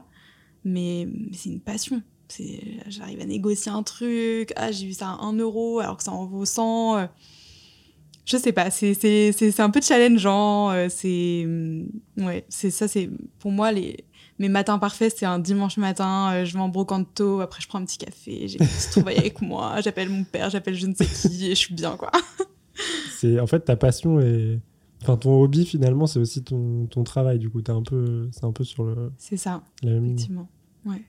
Mais, 0.65 1.09
mais 1.11 1.37
c'est 1.37 1.51
une 1.51 1.61
passion. 1.61 2.03
C'est- 2.37 2.61
J'arrive 2.89 3.21
à 3.21 3.25
négocier 3.27 3.71
un 3.73 3.83
truc. 3.83 4.53
Ah, 4.57 4.73
j'ai 4.73 4.87
vu 4.87 4.93
ça 4.93 5.09
à 5.11 5.25
1 5.25 5.33
euro 5.39 5.81
alors 5.81 5.97
que 5.97 6.03
ça 6.03 6.13
en 6.13 6.25
vaut 6.27 6.45
100. 6.45 6.97
euh. 6.99 7.07
Je 8.25 8.37
sais 8.37 8.53
pas, 8.53 8.71
c'est 8.71 9.61
un 9.61 9.71
peu 9.71 9.81
challengeant. 9.81 10.71
euh, 10.71 10.87
C'est 10.89 11.43
hum, 11.45 11.89
ouais, 12.19 12.45
c'est 12.49 12.71
ça. 12.71 12.87
C'est 12.89 13.11
pour 13.41 13.51
moi 13.51 13.73
les 13.73 14.05
mes 14.39 14.49
matins 14.49 14.79
parfaits, 14.79 15.15
c'est 15.17 15.27
un 15.27 15.39
dimanche 15.39 15.77
matin. 15.77 16.31
euh, 16.33 16.45
je 16.45 16.55
vais 16.55 16.61
en 16.61 16.69
brocante 16.69 17.09
tôt. 17.15 17.41
Après, 17.41 17.61
je 17.61 17.69
prends 17.69 17.79
un 17.81 17.85
petit 17.85 17.99
café. 17.99 18.49
J'ai 18.49 18.59
petite 18.59 18.91
trouvaille 18.93 19.19
avec 19.19 19.43
moi. 19.43 19.81
J'appelle 19.83 20.09
mon 20.09 20.25
père. 20.25 20.51
J'appelle 20.51 20.75
je 20.75 20.87
ne 20.87 20.95
sais 20.95 21.07
qui 21.07 21.47
et 21.47 21.51
je 21.51 21.55
suis 21.55 21.75
bien 21.75 21.97
quoi. 21.97 22.11
C'est 23.19 23.39
en 23.41 23.47
fait 23.47 23.61
ta 23.61 23.77
passion 23.77 24.21
et 24.21 24.59
enfin 25.03 25.17
ton 25.17 25.41
hobby 25.41 25.65
finalement 25.67 26.07
c'est 26.07 26.19
aussi 26.19 26.43
ton, 26.43 26.87
ton 26.87 27.05
travail 27.05 27.39
du 27.39 27.51
coup 27.51 27.61
t'es 27.61 27.71
un 27.73 27.83
peu 27.83 28.29
c'est 28.33 28.45
un 28.45 28.53
peu 28.53 28.65
sur 28.65 28.85
le 28.85 29.13
C'est 29.19 29.37
ça, 29.37 29.63
la 29.83 29.91
même 29.91 30.05
ligne. 30.05 30.15
effectivement. 30.15 30.49
Ouais. 30.87 31.03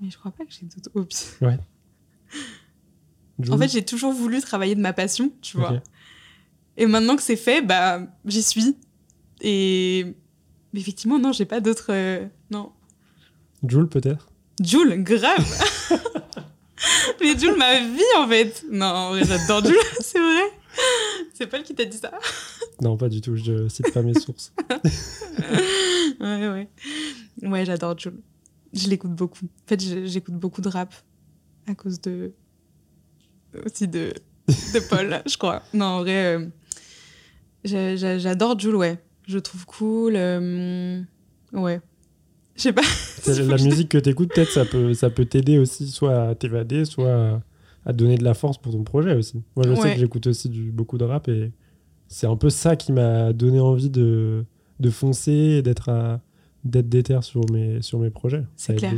Mais 0.00 0.10
je 0.10 0.18
crois 0.18 0.30
pas 0.30 0.44
que 0.44 0.50
j'ai 0.52 0.66
d'autres 0.66 0.90
hobbies. 0.94 1.26
En 3.40 3.42
Jules 3.44 3.58
fait, 3.58 3.68
j'ai 3.68 3.84
toujours 3.84 4.12
voulu 4.12 4.40
travailler 4.42 4.74
de 4.74 4.82
ma 4.82 4.92
passion, 4.92 5.32
tu 5.40 5.56
vois. 5.56 5.80
Et 6.76 6.84
maintenant 6.84 7.16
que 7.16 7.22
c'est 7.22 7.36
fait, 7.36 7.62
bah, 7.62 8.02
j'y 8.26 8.42
suis. 8.42 8.76
Et 9.40 10.14
mais 10.74 10.80
effectivement, 10.80 11.18
non, 11.18 11.32
j'ai 11.32 11.46
pas 11.46 11.60
d'autres. 11.60 11.86
euh, 11.90 12.26
Non. 12.50 12.70
Jules 13.66 13.88
peut-être? 13.88 14.28
Jules, 14.62 15.02
grave 15.02 15.44
Mais 17.20 17.38
Jules, 17.38 17.56
ma 17.56 17.80
vie, 17.80 18.02
en 18.18 18.28
fait 18.28 18.62
Non, 18.70 18.86
en 18.86 19.08
vrai, 19.10 19.24
j'adore 19.24 19.64
Jules, 19.64 19.76
c'est 20.00 20.18
vrai 20.18 20.42
C'est 21.32 21.46
Paul 21.46 21.62
qui 21.62 21.74
t'a 21.74 21.84
dit 21.86 21.96
ça 21.96 22.12
non 22.82 22.96
pas 22.96 23.08
du 23.10 23.20
tout 23.20 23.36
je 23.36 23.68
cite 23.68 23.92
pas 23.92 24.00
mes 24.02 24.14
sources 24.18 24.52
Ouais, 26.20 26.48
ouais. 26.48 26.68
Ouais, 27.42 27.64
j'adore 27.66 27.98
Jules. 27.98 28.20
Je 28.72 28.88
l'écoute 28.88 29.12
beaucoup. 29.14 29.44
En 29.46 29.66
fait, 29.68 29.80
j'écoute 30.06 30.34
beaucoup 30.34 30.60
de 30.60 30.68
rap 30.68 30.94
à 31.66 31.74
cause 31.74 32.00
de. 32.00 32.32
aussi 33.64 33.88
de, 33.88 34.12
de 34.48 34.80
Paul, 34.90 35.22
je 35.26 35.36
crois. 35.36 35.62
Non, 35.74 35.86
en 35.86 35.98
vrai, 36.00 36.36
euh, 36.36 36.46
j'a- 37.64 37.96
j'a- 37.96 38.18
j'adore 38.18 38.58
Jules, 38.58 38.76
ouais. 38.76 38.98
Je 39.26 39.36
le 39.36 39.40
trouve 39.42 39.66
cool. 39.66 40.14
euh, 40.16 41.00
Ouais. 41.52 41.80
Je 42.56 42.62
sais 42.62 42.72
pas. 42.72 42.82
La 43.26 43.56
musique 43.62 43.88
que 43.88 43.98
t'écoutes 43.98 44.32
peut-être 44.34 44.50
ça 44.50 44.64
peut 44.64 44.92
ça 44.94 45.10
peut 45.10 45.24
t'aider 45.24 45.58
aussi 45.58 45.86
soit 45.88 46.28
à 46.28 46.34
t'évader 46.34 46.84
soit 46.84 47.40
à, 47.84 47.92
donner 47.92 48.16
de 48.18 48.24
la 48.24 48.34
force 48.34 48.58
pour 48.58 48.72
ton 48.72 48.82
projet 48.82 49.14
aussi 49.14 49.42
moi 49.56 49.64
je 49.68 49.74
sais 49.74 49.92
que 49.94 49.98
j'écoute 50.00 50.26
aussi 50.26 50.48
du, 50.48 50.70
beaucoup 50.72 50.96
de 50.98 51.04
rap 51.04 51.28
et 51.28 51.52
c'est 52.08 52.26
un 52.26 52.36
peu 52.36 52.50
ça 52.50 52.76
qui 52.76 52.92
m'a 52.92 53.32
donné 53.32 53.60
envie 53.60 53.90
de, 53.90 54.44
de 54.80 54.90
foncer 54.90 55.32
et 55.32 55.62
d'être 55.62 55.88
à- 55.90 56.20
d'être 56.64 56.88
déter 56.88 57.18
sur 57.22 57.50
mes 57.50 57.80
sur 57.82 57.98
mes 57.98 58.10
projets 58.10 58.44
C'est 58.56 58.76
clair. 58.76 58.94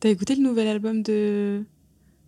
T'as 0.00 0.08
écouté 0.08 0.34
le 0.34 0.42
nouvel 0.42 0.66
album 0.68 1.02
de, 1.02 1.62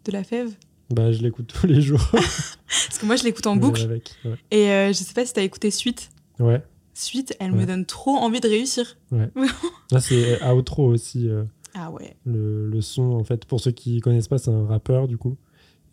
de 0.04 0.12
La 0.12 0.22
Fève? 0.24 0.50
Bah, 0.90 1.10
je 1.12 1.22
l'écoute 1.22 1.46
tous 1.58 1.66
les 1.66 1.80
jours. 1.80 2.06
Parce 2.12 2.98
que 3.00 3.06
moi, 3.06 3.16
je 3.16 3.24
l'écoute 3.24 3.46
en 3.46 3.56
boucle. 3.56 3.82
avec, 3.82 4.14
ouais. 4.24 4.36
Et 4.50 4.68
euh, 4.70 4.88
je 4.88 4.92
sais 4.94 5.14
pas 5.14 5.24
si 5.26 5.32
t'as 5.32 5.42
écouté 5.42 5.70
Suite. 5.70 6.10
Ouais. 6.38 6.62
Suite, 6.92 7.34
elle 7.40 7.52
Ouais. 7.52 7.62
me 7.62 7.66
donne 7.66 7.84
trop 7.86 8.12
envie 8.12 8.40
de 8.40 8.48
réussir. 8.48 8.96
Là, 9.10 10.00
c'est 10.00 10.40
Outro 10.52 10.86
aussi. 10.86 11.28
euh, 11.28 11.44
Ah 11.74 11.90
ouais. 11.90 12.16
le, 12.26 12.68
le 12.68 12.80
son, 12.80 13.02
en 13.12 13.24
fait, 13.24 13.44
pour 13.46 13.60
ceux 13.60 13.72
qui 13.72 14.00
connaissent 14.00 14.28
pas, 14.28 14.38
c'est 14.38 14.50
un 14.52 14.66
rappeur, 14.66 15.08
du 15.08 15.16
coup. 15.16 15.36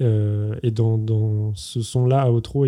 Euh, 0.02 0.56
et 0.62 0.70
dans, 0.72 0.98
dans 0.98 1.56
ce 1.56 1.82
son-là, 1.82 2.30
Outro, 2.32 2.66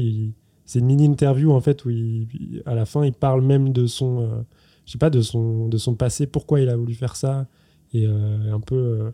c'est 0.65 0.79
une 0.79 0.85
mini-interview, 0.85 1.51
en 1.51 1.61
fait, 1.61 1.83
où 1.85 1.89
il, 1.91 2.63
à 2.65 2.73
la 2.73 2.85
fin, 2.85 3.05
il 3.05 3.13
parle 3.13 3.41
même 3.43 3.73
de 3.73 3.85
son, 3.85 4.21
euh, 4.21 4.41
je 4.85 4.91
sais 4.91 4.97
pas, 4.97 5.09
de 5.09 5.21
son, 5.21 5.67
de 5.67 5.77
son 5.77 5.95
passé, 5.95 6.27
pourquoi 6.27 6.59
il 6.61 6.69
a 6.69 6.75
voulu 6.75 6.93
faire 6.93 7.15
ça. 7.15 7.47
Et 7.93 8.07
euh, 8.07 8.53
un 8.53 8.59
peu, 8.59 8.75
euh, 8.75 9.11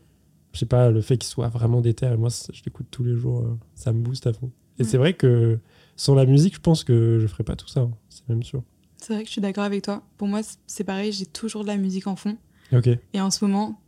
je 0.54 0.60
sais 0.60 0.66
pas, 0.66 0.90
le 0.90 1.02
fait 1.02 1.18
qu'il 1.18 1.28
soit 1.30 1.50
vraiment 1.50 1.82
déter. 1.82 2.06
Et 2.08 2.18
moi, 2.18 2.30
je 2.30 2.62
l'écoute 2.66 2.88
tous 2.92 3.04
les 3.04 3.16
jours, 3.16 3.42
euh, 3.42 3.58
ça 3.76 3.92
me 3.94 4.02
booste 4.02 4.28
à 4.28 4.34
fond. 4.34 4.52
Et 4.80 4.86
c'est 4.86 4.98
vrai 4.98 5.14
que 5.14 5.60
sans 5.98 6.16
la 6.16 6.26
musique, 6.26 6.56
je 6.56 6.62
pense 6.62 6.86
que 6.86 7.20
je 7.20 7.28
ferais 7.28 7.44
pas 7.44 7.58
tout 7.58 7.68
ça, 7.68 7.82
hein, 7.82 7.92
c'est 8.08 8.28
même 8.30 8.44
sûr. 8.44 8.64
C'est 8.98 9.14
vrai 9.14 9.24
que 9.24 9.28
je 9.28 9.34
suis 9.34 9.42
d'accord 9.42 9.66
avec 9.66 9.82
toi. 9.84 10.04
Pour 10.18 10.28
moi, 10.30 10.40
c'est 10.68 10.86
pareil, 10.86 11.12
j'ai 11.12 11.26
toujours 11.26 11.64
de 11.64 11.68
la 11.68 11.76
musique 11.78 12.08
en 12.08 12.16
fond. 12.16 12.38
Ok. 12.72 12.88
Et 13.14 13.20
en 13.22 13.30
ce 13.30 13.44
moment, 13.44 13.82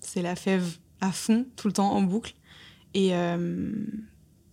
c'est 0.00 0.22
la 0.22 0.34
fève 0.36 0.78
à 1.02 1.12
fond, 1.12 1.44
tout 1.56 1.66
le 1.68 1.74
temps, 1.74 1.92
en 1.92 2.02
boucle. 2.02 2.34
Et, 2.94 3.14
euh, 3.14 3.70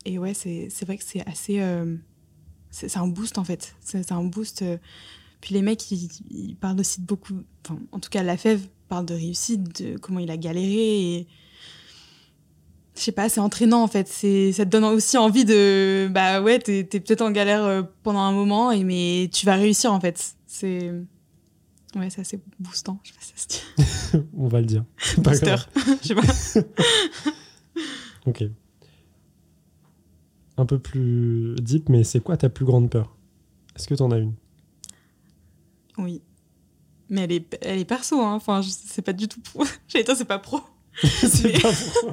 et 0.04 0.20
ouais, 0.20 0.34
c'est 0.34 0.70
vrai 0.86 0.98
que 0.98 1.04
c'est 1.06 1.26
assez. 1.26 1.62
euh, 1.62 1.96
c'est 2.70 2.98
un 2.98 3.08
boost, 3.08 3.38
en 3.38 3.46
fait. 3.46 3.76
C'est 3.80 4.04
c'est 4.04 4.14
un 4.14 4.24
boost. 4.26 4.62
euh. 4.62 4.78
Puis 5.42 5.54
les 5.54 5.62
mecs, 5.62 5.92
ils, 5.92 6.10
ils 6.30 6.56
parlent 6.56 6.80
aussi 6.80 7.02
de 7.02 7.06
beaucoup. 7.06 7.36
Enfin, 7.64 7.80
en 7.92 8.00
tout 8.00 8.10
cas, 8.10 8.24
la 8.24 8.38
fève 8.38 8.68
parle 8.88 9.06
de 9.06 9.14
réussite, 9.14 9.82
de 9.82 9.98
comment 9.98 10.20
il 10.20 10.32
a 10.32 10.38
galéré. 10.38 11.16
Et. 11.16 11.28
Je 12.96 13.02
sais 13.02 13.12
pas, 13.12 13.28
c'est 13.28 13.42
entraînant 13.42 13.84
en 13.84 13.88
fait. 13.88 14.08
C'est, 14.08 14.54
ça 14.54 14.66
te 14.66 14.70
donne 14.70 14.86
aussi 14.86 15.18
envie 15.18 15.44
de. 15.44 16.08
Bah 16.12 16.42
ouais, 16.42 16.60
t'es, 16.60 16.86
t'es 16.86 17.00
peut-être 17.00 17.22
en 17.22 17.32
galère 17.32 17.64
euh, 17.64 17.84
pendant 18.04 18.22
un 18.22 18.32
moment, 18.32 18.72
et, 18.72 18.84
mais 18.86 19.30
tu 19.34 19.46
vas 19.46 19.56
réussir 19.56 19.92
en 19.92 20.00
fait. 20.00 20.36
C'est. 20.48 20.92
Ouais, 21.96 22.10
c'est 22.10 22.22
assez 22.22 22.42
boostant. 22.60 23.00
Je 23.04 23.12
sais 23.12 23.16
pas 23.16 23.22
si 23.22 23.34
ça 23.36 23.44
se 23.44 24.18
dit. 24.18 24.26
On 24.38 24.48
va 24.48 24.60
le 24.60 24.66
dire. 24.66 24.86
Booster. 25.18 25.56
Je 26.02 26.08
sais 26.08 26.16
pas. 26.16 27.02
Ok. 28.26 28.44
Un 30.58 30.66
peu 30.66 30.80
plus 30.80 31.56
deep, 31.62 31.90
mais 31.90 32.04
c'est 32.04 32.22
quoi 32.22 32.38
ta 32.38 32.50
plus 32.50 32.66
grande 32.66 32.90
peur? 32.90 33.16
Est-ce 33.76 33.88
que 33.88 33.94
t'en 33.94 34.12
as 34.12 34.18
une? 34.18 34.34
Oui. 35.98 36.22
Mais 37.10 37.22
elle 37.22 37.32
est, 37.32 37.58
elle 37.62 37.80
est 37.80 37.86
perso, 37.86 38.20
hein. 38.22 38.34
Enfin, 38.34 38.62
je- 38.62 38.70
c'est 38.70 39.02
pas 39.02 39.14
du 39.14 39.28
tout 39.28 39.40
pro. 39.42 39.64
J'allais 39.88 40.04
dire, 40.06 40.16
c'est 40.16 40.26
pas 40.26 40.40
pro. 40.40 40.62
C'est 41.04 41.62
pas 41.62 41.72
pro. 41.74 42.12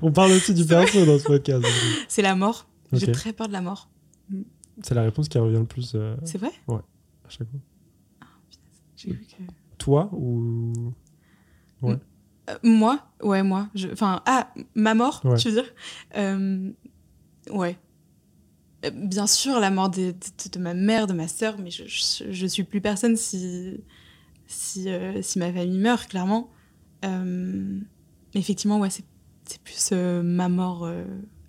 On 0.00 0.10
parle 0.10 0.32
aussi 0.32 0.54
du 0.54 0.64
perso 0.66 1.04
dans 1.04 1.18
ce 1.18 1.24
podcast. 1.24 1.62
C'est 2.08 2.22
la 2.22 2.34
mort. 2.34 2.66
J'ai 2.92 3.12
très 3.12 3.32
peur 3.34 3.48
de 3.48 3.52
la 3.52 3.60
mort. 3.60 3.90
C'est 4.82 4.94
la 4.94 5.02
réponse 5.02 5.28
qui 5.28 5.36
revient 5.38 5.58
le 5.58 5.66
plus 5.66 5.92
euh, 5.94 6.16
C'est 6.24 6.38
vrai? 6.38 6.50
à 6.68 6.80
chaque 7.28 7.48
fois. 7.50 7.60
J'ai 8.96 9.10
cru 9.10 9.18
que. 9.26 9.42
Toi 9.78 10.08
ou. 10.12 10.72
Euh, 11.84 11.96
moi? 12.62 13.00
Ouais, 13.22 13.42
moi. 13.42 13.68
Je... 13.74 13.88
Enfin, 13.88 14.22
ah, 14.26 14.50
ma 14.74 14.94
mort, 14.94 15.20
Ouais. 15.24 15.36
tu 15.36 15.50
veux 15.50 15.62
dire? 15.62 15.70
Euh, 16.16 16.72
Ouais. 17.50 17.76
Euh, 18.84 18.90
Bien 18.90 19.26
sûr, 19.26 19.58
la 19.60 19.70
mort 19.70 19.90
de, 19.90 20.10
de- 20.12 20.50
de 20.52 20.58
ma 20.58 20.74
mère, 20.74 21.06
de 21.06 21.12
ma 21.12 21.28
sœur, 21.28 21.58
mais 21.58 21.70
je, 21.70 21.84
je, 21.86 22.30
je 22.30 22.46
suis 22.46 22.64
plus 22.64 22.80
personne 22.80 23.16
si, 23.16 23.80
si, 24.46 24.88
euh, 24.88 25.22
si 25.22 25.38
ma 25.38 25.52
famille 25.52 25.78
meurt, 25.78 26.08
clairement. 26.08 26.50
Euh, 27.04 27.78
effectivement, 28.34 28.78
ouais, 28.80 28.90
c'est 28.90 29.04
plus 29.62 29.90
euh, 29.92 30.22
ma 30.22 30.48
mort 30.48 30.86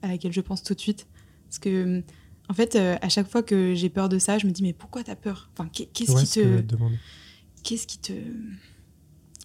à 0.01 0.07
laquelle 0.07 0.33
je 0.33 0.41
pense 0.41 0.63
tout 0.63 0.73
de 0.73 0.79
suite. 0.81 1.07
Parce 1.47 1.59
que, 1.59 2.03
en 2.49 2.53
fait, 2.53 2.75
à 2.75 3.09
chaque 3.09 3.27
fois 3.29 3.41
que 3.43 3.73
j'ai 3.75 3.89
peur 3.89 4.09
de 4.09 4.19
ça, 4.19 4.37
je 4.37 4.45
me 4.47 4.51
dis, 4.51 4.61
mais 4.63 4.73
pourquoi 4.73 5.03
t'as 5.03 5.15
peur? 5.15 5.49
Enfin, 5.53 5.69
qu'est- 5.71 5.87
qu'est-ce 5.93 6.11
Ouais, 6.13 6.21
qui 6.23 6.27
te 6.27 6.61
qu'est-ce 7.63 7.87
qui 7.87 7.97
te 7.99 8.13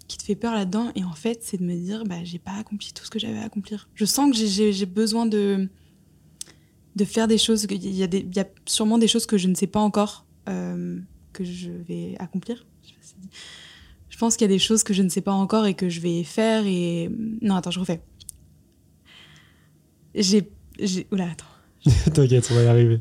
qui 0.09 0.19
te 0.19 0.25
fait 0.25 0.35
peur 0.35 0.55
là-dedans? 0.55 0.91
Et 0.97 1.05
en 1.05 1.13
fait 1.13 1.43
c'est 1.43 1.57
de 1.59 1.65
me 1.65 1.75
dire 1.75 2.05
bah 2.05 2.25
j'ai 2.25 2.39
pas 2.39 2.53
accompli 2.59 2.93
tout 2.93 3.05
ce 3.05 3.11
que 3.11 3.19
j'avais 3.19 3.39
à 3.39 3.45
accomplir 3.45 3.89
je 3.95 4.05
sens 4.05 4.31
que 4.31 4.37
j'ai 4.47 4.87
besoin 4.87 5.25
de 5.27 5.69
de 6.97 7.05
faire 7.05 7.29
des 7.29 7.39
choses 7.39 7.67
il 7.71 7.95
y 7.95 8.03
a 8.03 8.07
des 8.07 8.19
il 8.19 8.35
y 8.35 8.41
a 8.41 8.47
sûrement 8.67 8.99
des 8.99 9.09
choses 9.09 9.27
que 9.27 9.39
je 9.39 9.49
ne 9.49 9.55
sais 9.55 9.67
pas 9.67 9.81
encore 9.81 10.27
euh, 10.49 10.99
que 11.33 11.45
je 11.45 11.71
vais 11.71 12.17
accomplir 12.19 12.67
je, 14.09 14.17
pense 14.19 14.37
qu'il 14.37 14.45
y 14.45 14.51
a 14.51 14.53
des 14.53 14.59
choses 14.59 14.83
que 14.83 14.93
je 14.93 15.03
ne 15.03 15.09
sais 15.09 15.23
pas 15.23 15.33
encore 15.33 15.65
et 15.65 15.73
que 15.73 15.89
je 15.89 16.01
vais 16.01 16.25
faire 16.25 16.67
et 16.67 17.11
non 17.41 17.55
attends 17.55 17.71
je 17.71 17.81
refais 17.81 18.03
j'ai 20.15 20.51
j'ai 20.79 21.07
oula 21.11 21.31
attends 21.31 21.47
T'inquiète, 22.15 22.49
on 22.51 22.55
va 22.55 22.63
y 22.63 22.67
arriver. 22.67 23.01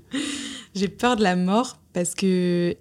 j'ai 0.74 0.88
peur 0.88 1.16
de 1.16 1.24
la 1.24 1.36
mort 1.36 1.80
parce 1.94 2.16
que 2.16 2.76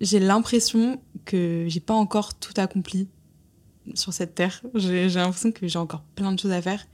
j'ai 0.00 0.20
l'impression 0.20 1.02
que 1.24 1.66
j'ai 1.68 1.80
pas 1.80 1.94
encore 1.94 2.38
tout 2.38 2.54
accompli 2.56 3.08
sur 3.94 4.12
cette 4.12 4.34
terre. 4.34 4.62
J'ai 4.74 5.08
j'ai 5.08 5.18
l'impression 5.18 5.52
que 5.52 5.66
j'ai 5.66 5.78
encore 5.78 6.02
plein 6.14 6.32
de 6.32 6.38
choses 6.38 6.52
à 6.52 6.62
faire. 6.62 6.86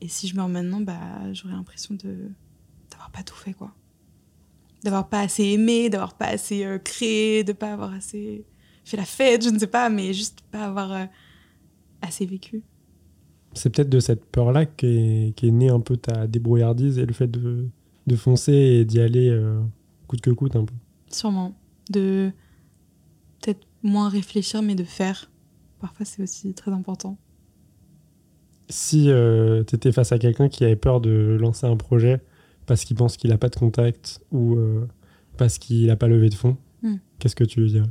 Et 0.00 0.08
si 0.08 0.26
je 0.28 0.34
meurs 0.34 0.48
maintenant, 0.48 0.80
bah, 0.80 0.98
j'aurais 1.32 1.54
l'impression 1.54 1.94
de 1.94 2.30
d'avoir 3.00 3.10
pas 3.10 3.22
tout 3.22 3.34
fait, 3.34 3.54
quoi. 3.54 3.72
D'avoir 4.84 5.08
pas 5.08 5.20
assez 5.20 5.44
aimé, 5.44 5.88
d'avoir 5.88 6.14
pas 6.14 6.26
assez 6.26 6.64
euh, 6.64 6.78
créé, 6.78 7.44
de 7.44 7.52
pas 7.52 7.72
avoir 7.72 7.94
assez 7.94 8.44
fait 8.84 8.96
la 8.96 9.04
fête, 9.04 9.44
je 9.44 9.50
ne 9.50 9.58
sais 9.58 9.66
pas, 9.66 9.88
mais 9.88 10.12
juste 10.12 10.40
pas 10.50 10.66
avoir 10.66 10.92
euh, 10.92 11.04
assez 12.02 12.26
vécu. 12.26 12.62
C'est 13.54 13.70
peut-être 13.70 13.88
de 13.88 14.00
cette 14.00 14.24
peur-là 14.26 14.66
qu'est 14.66 15.32
qu'est 15.36 15.50
née 15.50 15.70
un 15.70 15.80
peu 15.80 15.96
ta 15.96 16.26
débrouillardise 16.26 16.98
et 16.98 17.06
le 17.06 17.12
fait 17.12 17.28
de, 17.28 17.68
de 18.06 18.16
foncer 18.16 18.52
et 18.52 18.84
d'y 18.84 19.00
aller 19.00 19.28
euh, 19.28 19.60
coûte 20.06 20.20
que 20.20 20.30
coûte 20.30 20.56
un 20.56 20.64
peu. 20.64 20.74
Sûrement. 21.10 21.54
De 21.90 22.30
peut-être 23.40 23.66
moins 23.82 24.08
réfléchir, 24.08 24.60
mais 24.62 24.74
de 24.74 24.84
faire. 24.84 25.30
Parfois, 25.78 26.04
c'est 26.04 26.22
aussi 26.22 26.52
très 26.52 26.70
important. 26.70 27.16
Si 28.68 29.06
tu 29.66 29.74
étais 29.74 29.90
face 29.90 30.12
à 30.12 30.18
quelqu'un 30.18 30.48
qui 30.48 30.64
avait 30.64 30.76
peur 30.76 31.00
de 31.00 31.36
lancer 31.40 31.66
un 31.66 31.76
projet 31.76 32.20
parce 32.70 32.84
qu'il 32.84 32.96
pense 32.96 33.16
qu'il 33.16 33.30
n'a 33.30 33.36
pas 33.36 33.48
de 33.48 33.56
contact 33.56 34.20
ou 34.30 34.54
euh, 34.54 34.86
parce 35.36 35.58
qu'il 35.58 35.86
n'a 35.88 35.96
pas 35.96 36.06
levé 36.06 36.28
de 36.28 36.34
fonds, 36.36 36.56
Hmm. 36.82 36.98
qu'est-ce 37.18 37.34
que 37.34 37.42
tu 37.42 37.60
lui 37.60 37.68
dirais 37.68 37.88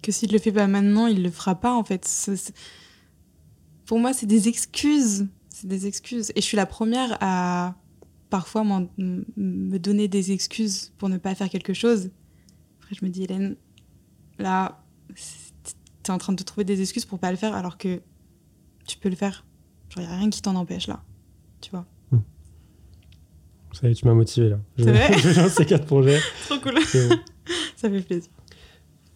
que 0.00 0.12
s'il 0.12 0.32
le 0.32 0.38
fait 0.38 0.50
pas 0.52 0.66
maintenant, 0.66 1.06
il 1.08 1.22
le 1.22 1.30
fera 1.30 1.54
pas 1.60 1.74
en 1.74 1.84
fait. 1.84 2.08
Pour 3.84 3.98
moi, 3.98 4.14
c'est 4.14 4.26
des 4.26 4.48
excuses. 4.48 5.26
C'est 5.50 5.66
des 5.66 5.86
excuses. 5.86 6.30
Et 6.34 6.40
je 6.40 6.46
suis 6.46 6.56
la 6.56 6.64
première 6.66 7.18
à 7.20 7.74
parfois 8.30 8.64
me 8.64 9.76
donner 9.78 10.08
des 10.08 10.32
excuses 10.32 10.92
pour 10.98 11.08
ne 11.10 11.18
pas 11.18 11.34
faire 11.34 11.50
quelque 11.50 11.74
chose. 11.74 12.10
Après, 12.80 12.94
je 12.94 13.04
me 13.04 13.10
dis, 13.10 13.24
Hélène, 13.24 13.56
là, 14.38 14.82
c'est- 15.14 15.52
t'es 16.02 16.12
en 16.12 16.18
train 16.18 16.32
de 16.32 16.38
te 16.38 16.44
trouver 16.44 16.64
des 16.64 16.80
excuses 16.80 17.04
pour 17.04 17.18
pas 17.18 17.30
le 17.30 17.36
faire 17.36 17.54
alors 17.54 17.76
que 17.76 18.00
tu 18.86 18.96
peux 18.98 19.10
le 19.10 19.16
faire. 19.16 19.44
Genre, 19.90 20.04
y 20.04 20.06
a 20.06 20.16
rien 20.16 20.30
qui 20.30 20.40
t'en 20.40 20.54
empêche 20.54 20.86
là. 20.86 21.02
Tu 21.60 21.70
vois? 21.70 21.86
Ça 23.72 23.88
y 23.88 23.92
est, 23.92 23.94
tu 23.94 24.06
m'as 24.06 24.14
motivé 24.14 24.48
là. 24.50 24.58
Je 24.76 24.84
C'est 24.84 24.92
vrai 24.92 25.18
je 25.18 25.28
vais 25.28 25.42
lancer 25.42 25.66
quatre 25.66 25.86
projets. 25.86 26.18
Trop 26.48 26.58
cool. 26.60 26.74
bon. 26.74 27.16
Ça 27.76 27.88
fait 27.88 28.00
plaisir. 28.02 28.30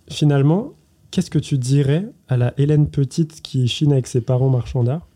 Finalement, 0.08 0.74
qu'est-ce 1.10 1.30
que 1.30 1.38
tu 1.38 1.58
dirais 1.58 2.08
à 2.28 2.36
la 2.36 2.54
Hélène 2.58 2.88
Petite 2.88 3.42
qui 3.42 3.66
chine 3.68 3.92
avec 3.92 4.06
ses 4.06 4.20
parents 4.20 4.50
marchands 4.50 4.84
d'art 4.84 5.08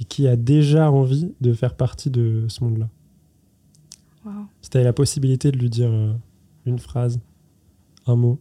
et 0.00 0.04
qui 0.04 0.26
a 0.26 0.36
déjà 0.36 0.90
envie 0.90 1.34
de 1.40 1.52
faire 1.52 1.74
partie 1.76 2.10
de 2.10 2.46
ce 2.48 2.64
monde-là? 2.64 2.88
Waouh. 4.24 4.46
Si 4.60 4.70
tu 4.70 4.76
avais 4.76 4.84
la 4.84 4.92
possibilité 4.92 5.50
de 5.50 5.58
lui 5.58 5.68
dire 5.70 5.90
euh, 5.90 6.12
une 6.66 6.78
phrase, 6.78 7.20
un 8.06 8.16
mot, 8.16 8.40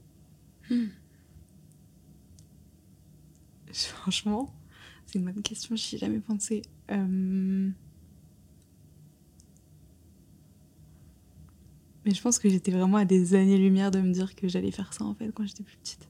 Franchement, 3.74 4.54
c'est 5.06 5.20
une 5.20 5.26
bonne 5.26 5.42
question, 5.42 5.76
j'y 5.76 5.96
ai 5.96 6.00
jamais 6.00 6.20
pensé. 6.20 6.62
Euh, 6.92 7.70
Mais 12.06 12.12
je 12.14 12.22
pense 12.22 12.40
que 12.40 12.50
j'étais 12.50 12.72
vraiment 12.72 12.98
à 12.98 13.06
des 13.06 13.36
années-lumière 13.36 13.92
de 13.92 14.00
me 14.00 14.12
dire 14.12 14.36
que 14.36 14.48
j'allais 14.48 14.72
faire 14.72 14.94
ça 14.94 15.06
en 15.06 15.14
fait 15.14 15.32
quand 15.32 15.46
j'étais 15.46 15.64
plus 15.64 15.78
petite. 15.78 16.10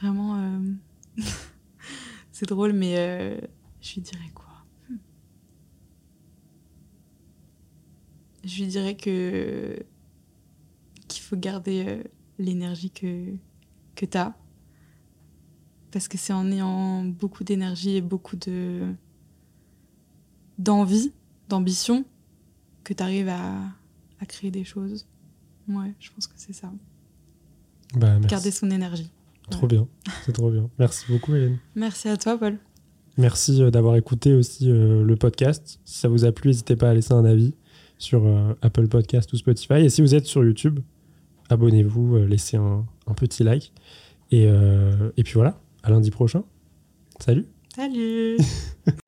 Vraiment, 0.00 0.36
euh, 0.36 0.72
c'est 2.32 2.46
drôle, 2.48 2.72
mais 2.72 2.94
euh, 2.96 3.40
je 3.80 3.94
lui 3.94 4.00
dirais 4.00 4.30
quoi? 4.34 4.46
Je 8.42 8.62
lui 8.62 8.68
dirais 8.68 8.96
que 8.96 9.78
qu'il 11.08 11.22
faut 11.22 11.36
garder 11.36 11.84
euh, 11.86 12.02
l'énergie 12.38 12.90
que, 12.90 13.34
que 13.94 14.06
tu 14.06 14.16
as 14.16 14.34
parce 15.90 16.08
que 16.08 16.16
c'est 16.16 16.32
en 16.32 16.50
ayant 16.50 17.04
beaucoup 17.04 17.44
d'énergie 17.44 17.96
et 17.96 18.00
beaucoup 18.00 18.36
de 18.36 18.94
d'envie, 20.58 21.12
d'ambition, 21.48 22.04
que 22.84 22.92
tu 22.92 23.02
arrives 23.02 23.28
à, 23.28 23.54
à 24.20 24.26
créer 24.26 24.50
des 24.50 24.64
choses. 24.64 25.06
Ouais, 25.68 25.92
je 25.98 26.10
pense 26.12 26.26
que 26.26 26.34
c'est 26.36 26.52
ça. 26.52 26.70
bah, 27.94 28.14
merci. 28.14 28.28
Garder 28.28 28.50
son 28.50 28.70
énergie. 28.70 29.10
Trop 29.50 29.66
bien, 29.66 29.88
c'est 30.24 30.32
trop 30.32 30.50
bien. 30.50 30.70
Merci 30.78 31.06
beaucoup 31.10 31.34
Hélène. 31.34 31.58
Merci 31.74 32.08
à 32.08 32.16
toi, 32.16 32.38
Paul. 32.38 32.58
Merci 33.18 33.62
euh, 33.62 33.70
d'avoir 33.70 33.96
écouté 33.96 34.32
aussi 34.32 34.70
euh, 34.70 35.04
le 35.04 35.16
podcast. 35.16 35.80
Si 35.84 35.98
ça 35.98 36.08
vous 36.08 36.24
a 36.24 36.32
plu, 36.32 36.48
n'hésitez 36.50 36.76
pas 36.76 36.90
à 36.90 36.94
laisser 36.94 37.12
un 37.12 37.24
avis 37.24 37.54
sur 37.98 38.24
euh, 38.26 38.54
Apple 38.62 38.86
Podcast 38.88 39.32
ou 39.32 39.36
Spotify. 39.36 39.84
Et 39.84 39.88
si 39.90 40.00
vous 40.02 40.14
êtes 40.14 40.26
sur 40.26 40.44
YouTube, 40.44 40.78
abonnez-vous, 41.48 42.16
euh, 42.16 42.26
laissez 42.26 42.56
un, 42.56 42.86
un 43.08 43.14
petit 43.14 43.42
like. 43.42 43.72
Et, 44.30 44.46
euh, 44.46 45.10
et 45.16 45.24
puis 45.24 45.34
voilà, 45.34 45.60
à 45.82 45.90
lundi 45.90 46.10
prochain. 46.12 46.44
Salut 47.18 47.46
Salut 47.74 48.36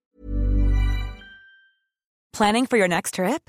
Planning 2.32 2.66
for 2.66 2.76
your 2.78 2.88
next 2.88 3.14
trip? 3.14 3.48